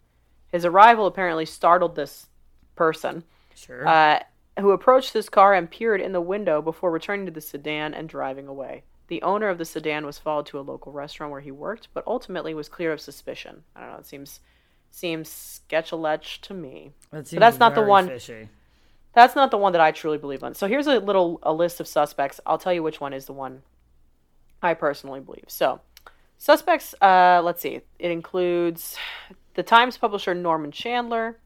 [0.51, 2.29] His arrival apparently startled this
[2.77, 3.25] person,
[3.55, 3.87] sure.
[3.87, 4.21] uh,
[4.59, 8.09] who approached this car and peered in the window before returning to the sedan and
[8.09, 8.85] driving away.
[9.11, 12.05] The owner of the sedan was followed to a local restaurant where he worked, but
[12.07, 13.65] ultimately was clear of suspicion.
[13.75, 13.99] I don't know.
[13.99, 14.39] It seems
[14.93, 16.93] seems sketch-a-letch to me.
[17.11, 18.49] that seems that's not the one- Fishy.
[19.13, 20.55] That's not the one that I truly believe in.
[20.55, 22.39] So here's a little a list of suspects.
[22.47, 23.63] I'll tell you which one is the one
[24.63, 25.47] I personally believe.
[25.49, 25.81] So
[26.39, 27.81] suspects, uh, let's see.
[27.99, 28.97] It includes
[29.55, 31.37] the Times publisher Norman Chandler,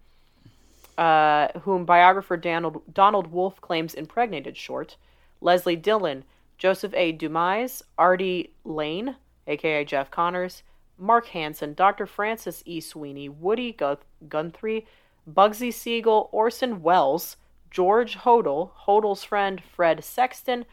[0.98, 4.96] uh, whom biographer Donald, Donald Wolfe claims impregnated Short,
[5.40, 6.24] Leslie Dillon,
[6.58, 7.12] Joseph A.
[7.12, 10.62] Dumas, Artie Lane, aka Jeff Connors,
[10.98, 12.06] Mark Hansen, Dr.
[12.06, 12.80] Francis E.
[12.80, 14.86] Sweeney, Woody Guth- Guthrie,
[15.28, 17.36] Bugsy Siegel, Orson Welles,
[17.70, 20.64] George Hodel, Hodel's friend Fred Sexton,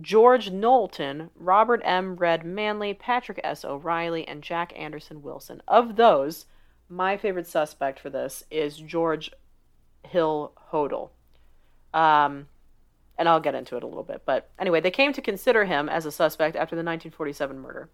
[0.00, 2.16] George Knowlton, Robert M.
[2.16, 3.64] Red Manley, Patrick S.
[3.64, 5.62] O'Reilly, and Jack Anderson Wilson.
[5.68, 6.46] Of those,
[6.88, 9.30] my favorite suspect for this is George
[10.02, 11.10] Hill Hodel.
[11.94, 12.48] Um,
[13.16, 14.22] and I'll get into it a little bit.
[14.24, 17.88] But anyway, they came to consider him as a suspect after the 1947 murder.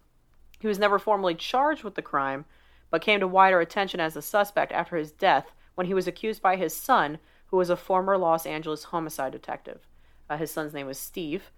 [0.59, 2.45] He was never formally charged with the crime,
[2.89, 6.41] but came to wider attention as a suspect after his death when he was accused
[6.41, 9.87] by his son, who was a former Los Angeles homicide detective.
[10.29, 11.51] Uh, his son's name was Steve.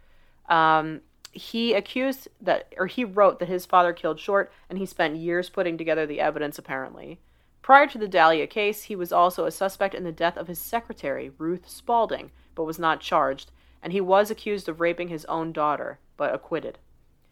[0.49, 1.01] Um,
[1.31, 5.49] he accused that, or he wrote that his father killed Short, and he spent years
[5.49, 7.19] putting together the evidence, apparently.
[7.61, 10.59] Prior to the Dahlia case, he was also a suspect in the death of his
[10.59, 13.51] secretary, Ruth Spalding, but was not charged,
[13.81, 16.79] and he was accused of raping his own daughter, but acquitted.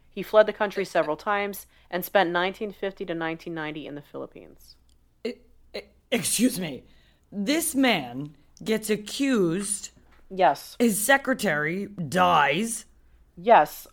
[0.10, 4.76] He fled the country several times and spent 1950 to 1990 in the Philippines.
[6.12, 6.84] Excuse me.
[7.32, 9.92] This man gets accused.
[10.30, 12.86] Yes, His secretary dies.
[13.36, 13.88] yes.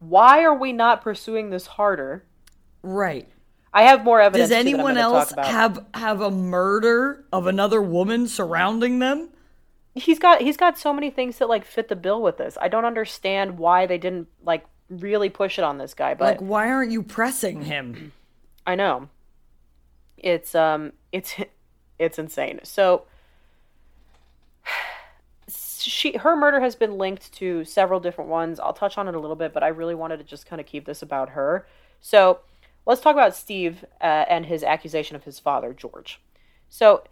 [0.00, 2.24] Why are we not pursuing this harder?
[2.82, 3.26] Right.
[3.72, 4.50] I have more evidence.
[4.50, 9.30] Does too, that I'm anyone else have have a murder of another woman surrounding them?
[9.94, 12.58] He's got he's got so many things that like fit the bill with this.
[12.60, 16.40] I don't understand why they didn't like really push it on this guy, but Like,
[16.40, 18.12] why aren't you pressing him?
[18.66, 19.08] I know.
[20.18, 21.34] It's um it's
[21.98, 22.60] it's insane.
[22.62, 23.04] So
[25.48, 28.58] she her murder has been linked to several different ones.
[28.58, 30.66] I'll touch on it a little bit, but I really wanted to just kind of
[30.66, 31.66] keep this about her.
[32.00, 32.40] So,
[32.86, 36.20] let's talk about Steve uh, and his accusation of his father, George.
[36.68, 37.04] So,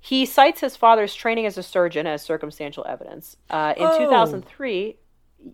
[0.00, 3.36] he cites his father's training as a surgeon as circumstantial evidence.
[3.50, 3.98] Uh, in Oh.
[3.98, 4.98] 2003,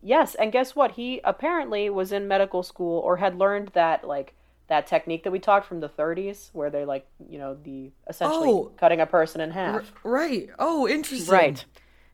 [0.03, 0.93] yes, and guess what?
[0.93, 4.35] He apparently was in medical school or had learned that like
[4.69, 8.49] that technique that we talked from the 30s, where they like you know the essentially
[8.51, 8.73] Oh.
[8.77, 9.93] cutting a person in half.
[10.05, 10.49] Right.
[10.59, 11.33] Oh, interesting.
[11.33, 11.65] Right.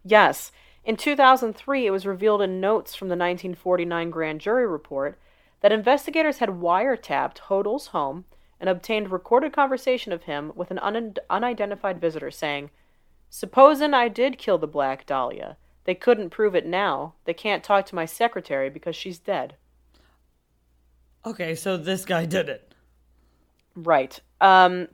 [0.05, 0.51] Yes.
[0.85, 5.18] In 2003, it was revealed in notes from the 1949 grand jury report
[5.61, 8.24] that investigators had wiretapped Hodel's home
[8.61, 12.71] and obtained recorded conversation of him with an un- unidentified visitor saying,
[13.31, 15.57] Supposin' I did kill the Black Dahlia.
[15.85, 17.15] They couldn't prove it now.
[17.25, 19.57] They can't talk to my secretary because she's dead.
[21.25, 22.73] Okay, so this guy did it.
[23.75, 24.19] Right.
[24.41, 24.89] Um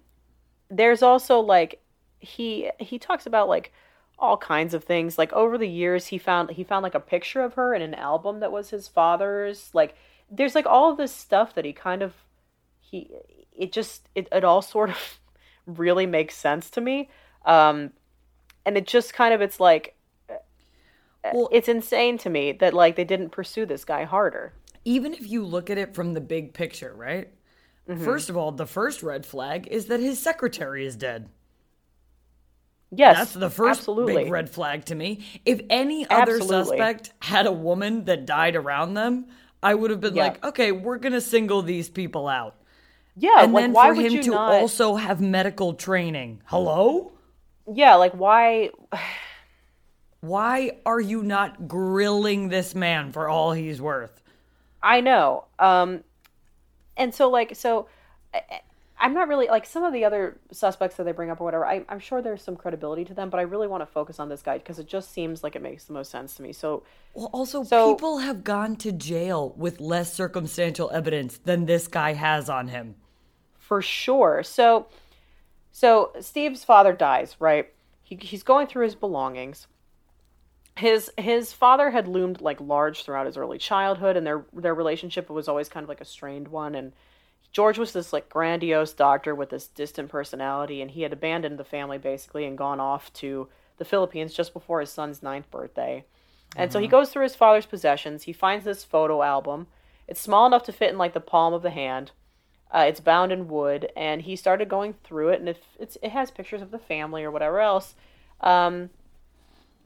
[0.71, 1.81] there's also like
[2.19, 3.73] he he talks about like
[4.19, 5.19] all kinds of things.
[5.19, 7.95] Like over the years, he found he found like a picture of her in an
[7.95, 9.71] album that was his father's.
[9.75, 9.95] Like
[10.31, 12.15] there's like all this stuff that he kind of
[12.81, 13.11] he
[13.55, 15.21] it just it, it all sort of
[15.67, 17.11] really makes sense to me.
[17.45, 17.93] Um,
[18.67, 19.97] and it just kind of it's like
[21.33, 24.53] well, it's insane to me that like they didn't pursue this guy harder.
[24.85, 27.31] Even if you look at it from the big picture, right?
[27.89, 28.05] Mm-hmm.
[28.05, 31.29] First of all, the first red flag is that his secretary is dead.
[32.91, 33.17] Yes.
[33.17, 34.25] That's the first absolutely.
[34.25, 35.25] big red flag to me.
[35.45, 36.79] If any other absolutely.
[36.79, 39.27] suspect had a woman that died around them,
[39.63, 40.25] I would have been yeah.
[40.25, 42.57] like, okay, we're going to single these people out.
[43.17, 44.53] Yeah, and like, then for him to not...
[44.55, 46.43] also have medical training.
[46.47, 47.13] Hello?
[47.73, 48.71] Yeah, like why
[50.21, 54.23] why are you not grilling this man for all he's worth?
[54.83, 55.47] I know.
[55.59, 56.03] Um
[56.97, 57.89] and so like so
[59.05, 61.67] I'm not really like some of the other suspects that they bring up or whatever.
[61.67, 64.29] I, am sure there's some credibility to them, but I really want to focus on
[64.29, 66.53] this guy because it just seems like it makes the most sense to me.
[66.53, 71.89] So, well, also so, people have gone to jail with less circumstantial evidence than this
[71.89, 72.95] guy has on him,
[73.65, 74.43] for sure.
[74.43, 74.87] So,
[75.73, 77.73] so Steve's father dies, right?
[78.03, 79.67] He, he's going through his belongings.
[80.77, 85.31] His his father had loomed like large throughout his early childhood, and their their relationship
[85.31, 86.93] was always kind of like a strained one, and
[87.53, 91.65] George was this like grandiose doctor with this distant personality, and he had abandoned the
[91.65, 93.49] family basically and gone off to
[93.79, 96.05] the Philippines just before his son's ninth birthday.
[96.57, 96.99] And so he uh-huh.
[96.99, 98.25] goes through his father's possessions.
[98.25, 99.69] He finds this photo album.
[100.07, 102.11] It's small enough to fit in like the palm of the hand.
[102.75, 106.11] Uh, it's bound in wood, and he started going through it, and if it's, it
[106.11, 107.95] has pictures of the family or whatever else.
[108.41, 108.91] Um,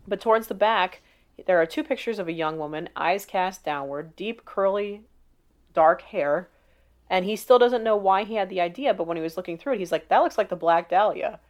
[0.06, 1.02] but towards the back,
[1.46, 5.02] there are two pictures of a young woman, eyes cast downward, deep curly,
[5.74, 6.48] dark hair,
[7.10, 8.94] and he still doesn't know why he had the idea.
[8.94, 11.40] But when he was looking through it, he's like, "That looks like the Black Dahlia,"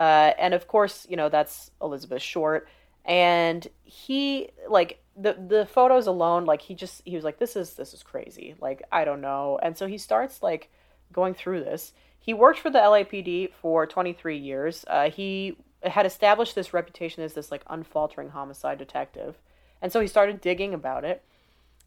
[0.00, 2.68] uh, and of course, you know that's Elizabeth Short.
[3.04, 7.74] And he like the the photos alone, like he just he was like, "This is
[7.74, 10.70] this is crazy." Like I don't know, and so he starts like
[11.12, 11.92] going through this.
[12.18, 14.84] He worked for the LAPD for 23 years.
[14.88, 19.36] Uh, he had established this reputation as this like unfaltering homicide detective,
[19.80, 21.22] and so he started digging about it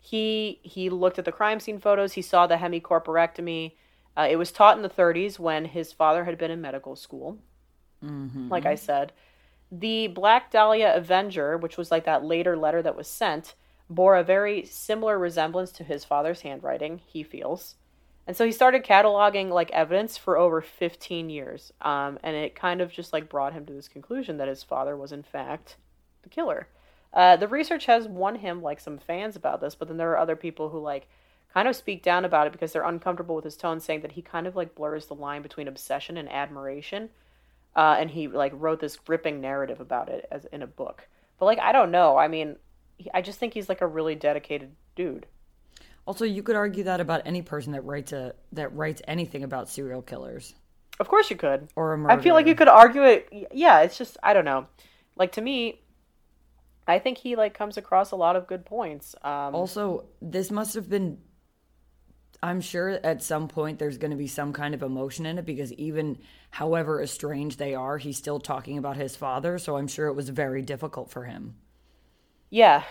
[0.01, 2.13] he he looked at the crime scene photos.
[2.13, 3.73] He saw the hemicorporectomy.
[4.17, 7.37] Uh, it was taught in the 30s when his father had been in medical school.
[8.03, 8.49] Mm-hmm.
[8.49, 9.13] Like I said,
[9.71, 13.55] the Black Dahlia Avenger, which was like that later letter that was sent,
[13.89, 17.01] bore a very similar resemblance to his father's handwriting.
[17.05, 17.75] He feels.
[18.29, 21.73] And so he started cataloging like evidence for over 15 years.
[21.81, 24.95] Um, and it kind of just like brought him to this conclusion that his father
[24.95, 25.77] was in fact
[26.21, 26.67] the killer.
[27.11, 30.19] Uh, the research has won him like some fans about this, but then there are
[30.19, 31.07] other people who like
[31.55, 34.21] kind of speak down about it because they're uncomfortable with his tone, saying that he
[34.21, 37.09] kind of like blurs the line between obsession and admiration.
[37.75, 41.07] Uh, and he like wrote this gripping narrative about it as in a book.
[41.39, 42.15] But like I don't know.
[42.15, 42.57] I mean,
[42.99, 45.25] he, I just think he's like a really dedicated dude.
[46.09, 49.69] Also, you could argue that about any person that writes a that writes anything about
[49.69, 50.55] serial killers.
[50.99, 51.67] Of course, you could.
[51.75, 52.19] Or a murderer.
[52.19, 53.47] I feel like you could argue it.
[53.51, 54.65] Yeah, it's just I don't know.
[55.15, 55.83] Like to me,
[56.87, 59.13] I think he like comes across a lot of good points.
[59.23, 61.19] Um, also, this must have been.
[62.41, 65.45] I'm sure at some point there's going to be some kind of emotion in it
[65.45, 66.17] because even
[66.49, 69.59] however estranged they are, he's still talking about his father.
[69.59, 71.57] So I'm sure it was very difficult for him.
[72.49, 72.81] Yeah.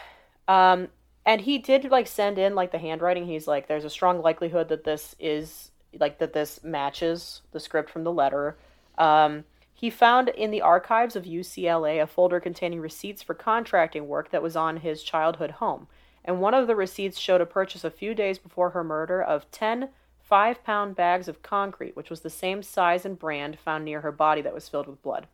[0.46, 0.86] Um,
[1.28, 3.26] and he did like send in like the handwriting.
[3.26, 5.70] He's like, there's a strong likelihood that this is
[6.00, 8.56] like that this matches the script from the letter.
[8.96, 14.30] Um, he found in the archives of UCLA a folder containing receipts for contracting work
[14.30, 15.86] that was on his childhood home,
[16.24, 19.50] and one of the receipts showed a purchase a few days before her murder of
[19.50, 19.90] ten
[20.22, 24.12] five pound bags of concrete, which was the same size and brand found near her
[24.12, 25.26] body that was filled with blood.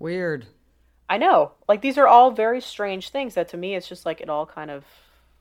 [0.00, 0.46] Weird.
[1.10, 1.52] I know.
[1.68, 4.46] Like, these are all very strange things that to me it's just like it all
[4.46, 4.84] kind of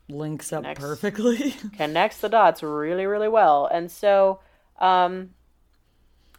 [0.10, 3.68] links up connects, perfectly, connects the dots really, really well.
[3.72, 4.40] And so,
[4.80, 5.30] um,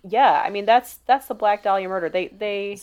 [0.06, 2.08] yeah, I mean that's that's the Black Dahlia murder.
[2.08, 2.76] They they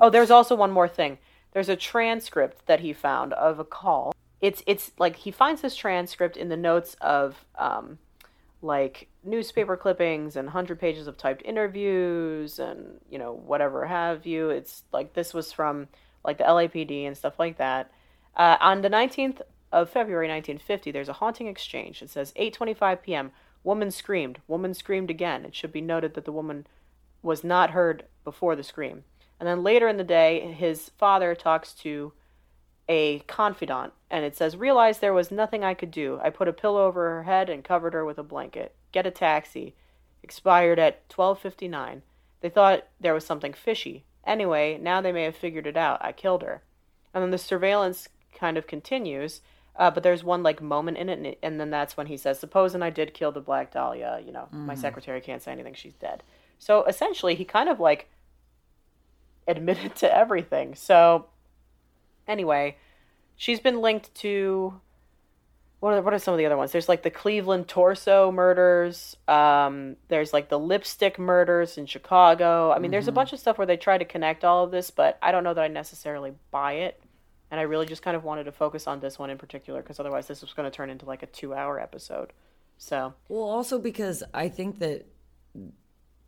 [0.00, 1.18] Oh, there's also one more thing.
[1.52, 4.12] There's a transcript that he found of a call.
[4.40, 7.98] It's it's like he finds this transcript in the notes of um
[8.60, 14.50] like newspaper clippings and 100 pages of typed interviews and you know whatever have you.
[14.50, 15.88] It's like this was from
[16.24, 17.90] like the LAPD and stuff like that.
[18.36, 19.40] Uh, on the 19th
[19.72, 22.02] of February 1950, there's a haunting exchange.
[22.02, 23.32] It says 8:25 p.m.
[23.64, 24.40] Woman screamed.
[24.48, 25.44] Woman screamed again.
[25.44, 26.66] It should be noted that the woman
[27.22, 29.04] was not heard before the scream.
[29.38, 32.12] And then later in the day, his father talks to
[32.88, 36.20] a confidant, and it says, Realize there was nothing I could do.
[36.22, 38.74] I put a pillow over her head and covered her with a blanket.
[38.92, 39.74] Get a taxi.
[40.22, 42.02] Expired at 12:59.
[42.40, 44.04] They thought there was something fishy.
[44.24, 46.04] Anyway, now they may have figured it out.
[46.04, 46.62] I killed her.
[47.12, 49.40] And then the surveillance kind of continues.
[49.74, 52.16] Uh, but there's one like moment in it, and, it, and then that's when he
[52.16, 54.66] says, "Supposing I did kill the Black Dahlia, you know, mm-hmm.
[54.66, 55.74] my secretary can't say anything.
[55.74, 56.22] She's dead."
[56.58, 58.10] So essentially, he kind of like
[59.48, 60.74] admitted to everything.
[60.74, 61.26] So
[62.28, 62.76] anyway,
[63.36, 64.80] she's been linked to
[65.82, 66.70] what are, what are some of the other ones?
[66.70, 69.16] There's like the Cleveland torso murders.
[69.26, 72.70] Um, there's like the lipstick murders in Chicago.
[72.70, 72.92] I mean, mm-hmm.
[72.92, 73.16] there's a mm-hmm.
[73.16, 75.54] bunch of stuff where they try to connect all of this, but I don't know
[75.54, 77.02] that I necessarily buy it.
[77.50, 79.98] And I really just kind of wanted to focus on this one in particular because
[79.98, 82.32] otherwise this was going to turn into like a two hour episode.
[82.78, 83.14] So.
[83.28, 85.04] Well, also because I think that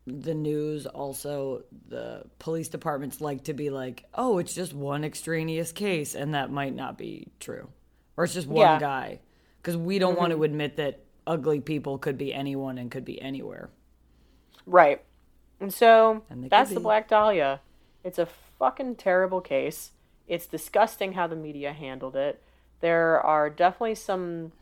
[0.05, 5.73] the news also the police departments like to be like oh it's just one extraneous
[5.73, 7.67] case and that might not be true
[8.15, 8.79] or it's just one yeah.
[8.79, 9.19] guy
[9.65, 10.21] because we don't mm-hmm.
[10.21, 10.45] want to mm-hmm.
[10.45, 13.71] admit that ugly people could be anyone and could be anywhere
[14.67, 15.03] right
[15.59, 17.61] and so and that's the black dahlia
[18.05, 18.27] it's a
[18.59, 19.93] fucking terrible case
[20.29, 22.43] it's disgusting how the media handled it
[22.81, 24.53] there are definitely some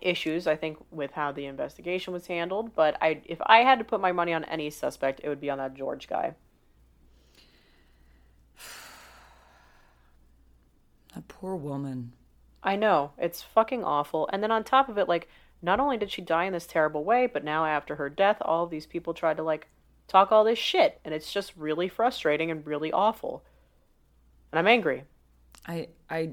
[0.00, 2.74] issues, I think, with how the investigation was handled.
[2.74, 5.50] But I, if I had to put my money on any suspect, it would be
[5.50, 6.34] on that George guy.
[11.14, 12.12] That poor woman.
[12.62, 14.28] I know it's fucking awful.
[14.32, 15.28] And then on top of it, like,
[15.62, 18.64] not only did she die in this terrible way, but now after her death, all
[18.64, 19.68] of these people tried to like
[20.08, 23.44] talk all this shit, and it's just really frustrating and really awful.
[24.50, 25.04] And I'm angry.
[25.66, 26.30] I I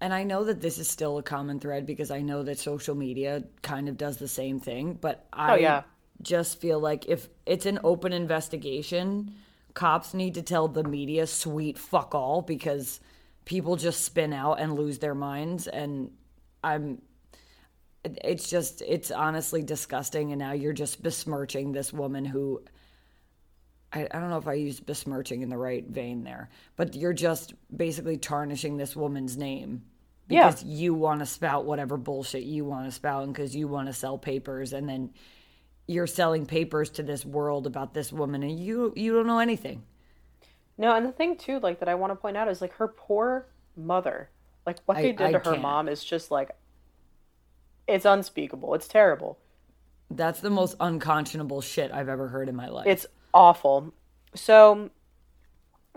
[0.00, 2.96] and I know that this is still a common thread because I know that social
[2.96, 5.82] media kind of does the same thing, but oh, I oh, yeah.
[6.22, 9.36] just feel like if it's an open investigation,
[9.74, 12.98] cops need to tell the media sweet fuck all because
[13.44, 16.10] people just spin out and lose their minds and
[16.62, 17.02] I'm
[18.04, 22.62] it's just it's honestly disgusting and now you're just besmirching this woman who
[23.92, 27.12] I, I don't know if I use besmirching in the right vein there, but you're
[27.12, 29.82] just basically tarnishing this woman's name
[30.28, 30.74] because yeah.
[30.74, 33.92] you want to spout whatever bullshit you want to spout and because you want to
[33.92, 35.10] sell papers and then
[35.86, 39.82] you're selling papers to this world about this woman and you you don't know anything
[40.78, 42.88] no and the thing too like that i want to point out is like her
[42.88, 43.46] poor
[43.76, 44.30] mother
[44.66, 45.60] like what they I, did to I her can't.
[45.62, 46.50] mom is just like
[47.86, 49.38] it's unspeakable it's terrible
[50.10, 53.92] that's the most unconscionable shit i've ever heard in my life it's awful
[54.34, 54.90] so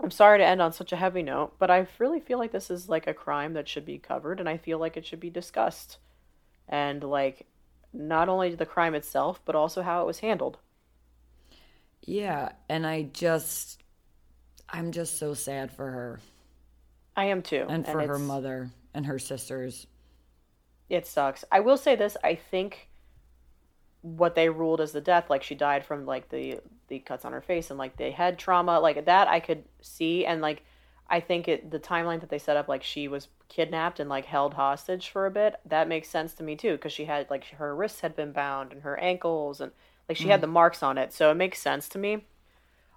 [0.02, 2.70] I'm sorry to end on such a heavy note, but I really feel like this
[2.70, 5.30] is like a crime that should be covered and I feel like it should be
[5.30, 5.98] discussed.
[6.68, 7.46] And like
[7.92, 10.58] not only the crime itself, but also how it was handled.
[12.02, 13.82] Yeah, and I just
[14.76, 16.20] I'm just so sad for her.
[17.16, 17.64] I am too.
[17.66, 19.86] And for and her mother and her sisters.
[20.90, 21.44] It sucks.
[21.50, 22.90] I will say this, I think
[24.02, 27.32] what they ruled as the death like she died from like the the cuts on
[27.32, 30.62] her face and like the head trauma like that i could see and like
[31.08, 34.24] i think it the timeline that they set up like she was kidnapped and like
[34.24, 37.46] held hostage for a bit that makes sense to me too because she had like
[37.46, 39.72] her wrists had been bound and her ankles and
[40.08, 40.30] like she mm.
[40.30, 42.22] had the marks on it so it makes sense to me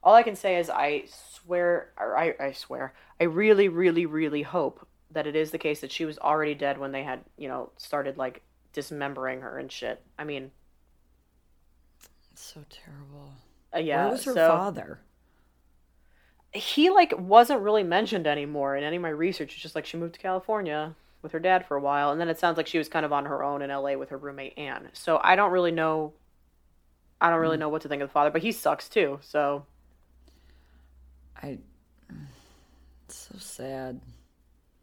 [0.04, 4.44] all i can say is i swear or I, I swear i really really really
[4.44, 7.48] hope that it is the case that she was already dead when they had you
[7.48, 8.42] know started like
[8.74, 10.52] dismembering her and shit i mean
[12.40, 13.34] it's so terrible.
[13.76, 14.04] Uh, yeah.
[14.04, 15.02] Where was her so, father?
[16.54, 19.52] He like wasn't really mentioned anymore in any of my research.
[19.52, 22.30] It's just like she moved to California with her dad for a while, and then
[22.30, 24.58] it sounds like she was kind of on her own in LA with her roommate
[24.58, 24.88] Anne.
[24.94, 26.14] So I don't really know.
[27.20, 27.62] I don't really mm.
[27.62, 29.20] know what to think of the father, but he sucks too.
[29.22, 29.66] So.
[31.42, 31.58] I.
[33.06, 34.00] It's so sad.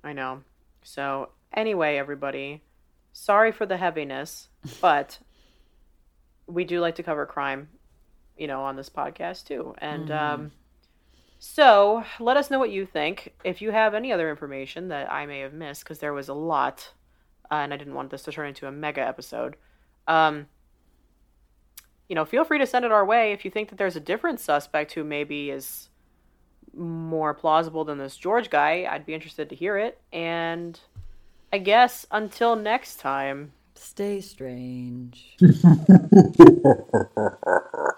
[0.02, 0.42] I know.
[0.82, 2.62] So anyway, everybody,
[3.12, 4.48] sorry for the heaviness,
[4.80, 5.18] but
[6.46, 7.68] we do like to cover crime,
[8.36, 9.74] you know, on this podcast too.
[9.78, 10.20] And mm.
[10.20, 10.52] um,
[11.38, 13.34] so let us know what you think.
[13.44, 16.34] If you have any other information that I may have missed, because there was a
[16.34, 16.92] lot,
[17.50, 19.56] uh, and I didn't want this to turn into a mega episode.
[20.06, 20.46] Um,
[22.08, 24.00] you know, feel free to send it our way if you think that there's a
[24.00, 25.88] different suspect who maybe is
[26.76, 28.88] more plausible than this George guy.
[28.90, 30.00] I'd be interested to hear it.
[30.12, 30.78] And
[31.52, 33.52] I guess until next time.
[33.74, 35.36] Stay strange.